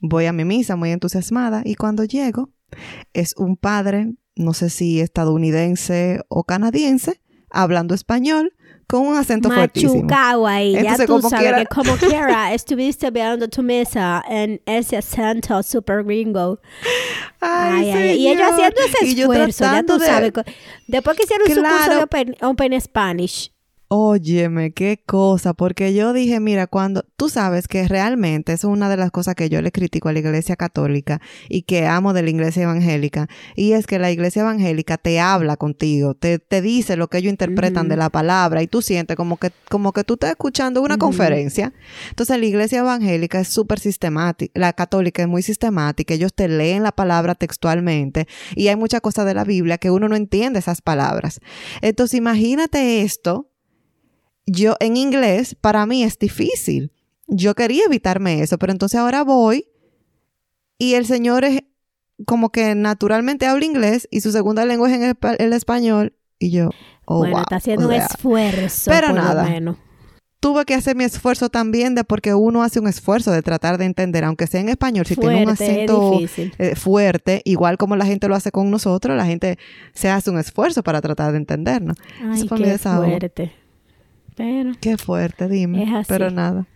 [0.00, 2.53] Voy a mi misa muy entusiasmada y cuando llego
[3.12, 8.52] es un padre, no sé si estadounidense o canadiense, hablando español
[8.86, 9.94] con un acento fuertísimo.
[9.94, 14.96] Machucado ahí, ya tú como sabes que como quiera estuviste viendo tu mesa en ese
[14.96, 16.60] acento super gringo.
[17.40, 20.32] Ay, ay, Y ellos haciendo ese esfuerzo, ya tú sabes.
[20.86, 23.53] Después que hicieron su curso de open, open Spanish,
[23.96, 28.88] Óyeme, qué cosa, porque yo dije, mira, cuando tú sabes que realmente eso es una
[28.88, 32.24] de las cosas que yo le critico a la iglesia católica y que amo de
[32.24, 36.96] la iglesia evangélica, y es que la iglesia evangélica te habla contigo, te, te dice
[36.96, 40.14] lo que ellos interpretan de la palabra y tú sientes como que, como que tú
[40.14, 41.72] estás escuchando una conferencia.
[42.08, 46.82] Entonces la iglesia evangélica es súper sistemática, la católica es muy sistemática, ellos te leen
[46.82, 48.26] la palabra textualmente
[48.56, 51.38] y hay muchas cosas de la Biblia que uno no entiende esas palabras.
[51.80, 53.52] Entonces imagínate esto
[54.46, 56.92] yo en inglés, para mí es difícil.
[57.26, 59.66] Yo quería evitarme eso, pero entonces ahora voy
[60.78, 61.62] y el señor es
[62.26, 66.70] como que naturalmente habla inglés y su segunda lengua es en el, español y yo,
[67.06, 68.90] oh, bueno, está haciendo un esfuerzo.
[68.90, 69.48] Pero nada.
[70.40, 73.86] Tuve que hacer mi esfuerzo también de porque uno hace un esfuerzo de tratar de
[73.86, 76.20] entender, aunque sea en español, si tiene un acento
[76.58, 79.58] eh, fuerte, igual como la gente lo hace con nosotros, la gente
[79.94, 81.96] se hace un esfuerzo para tratar de entendernos.
[82.20, 83.63] Ay, Eso fue qué fuerte.
[84.80, 86.04] Qué fuerte, dime.
[86.08, 86.66] Pero nada,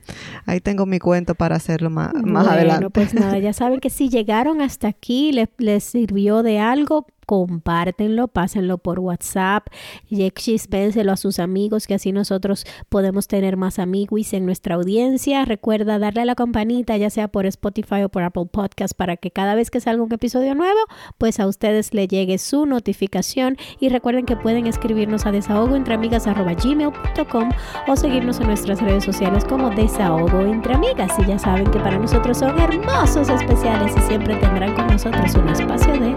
[0.47, 2.91] ahí tengo mi cuento para hacerlo más, más bueno, adelante.
[2.91, 8.27] Pues nada, ya saben que si llegaron hasta aquí, les, les sirvió de algo, compártenlo,
[8.29, 9.67] pásenlo por WhatsApp,
[10.09, 15.45] y expensenlo a sus amigos, que así nosotros podemos tener más amigos en nuestra audiencia.
[15.45, 19.31] Recuerda darle a la campanita, ya sea por Spotify o por Apple Podcast, para que
[19.31, 20.79] cada vez que salga un episodio nuevo,
[21.19, 23.59] pues a ustedes le llegue su notificación.
[23.79, 27.51] Y recuerden que pueden escribirnos a desahogoentreamigas.gmail.com
[27.89, 31.13] o seguirnos en nuestras redes sociales como Desahogo Entre Amigas.
[31.19, 35.51] Y ya saben que para nosotros son hermosos especiales y siempre tendrán con nosotros un
[35.51, 36.15] espacio de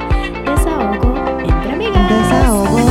[1.03, 2.09] entre Amigas.
[2.09, 2.90] Desahogo.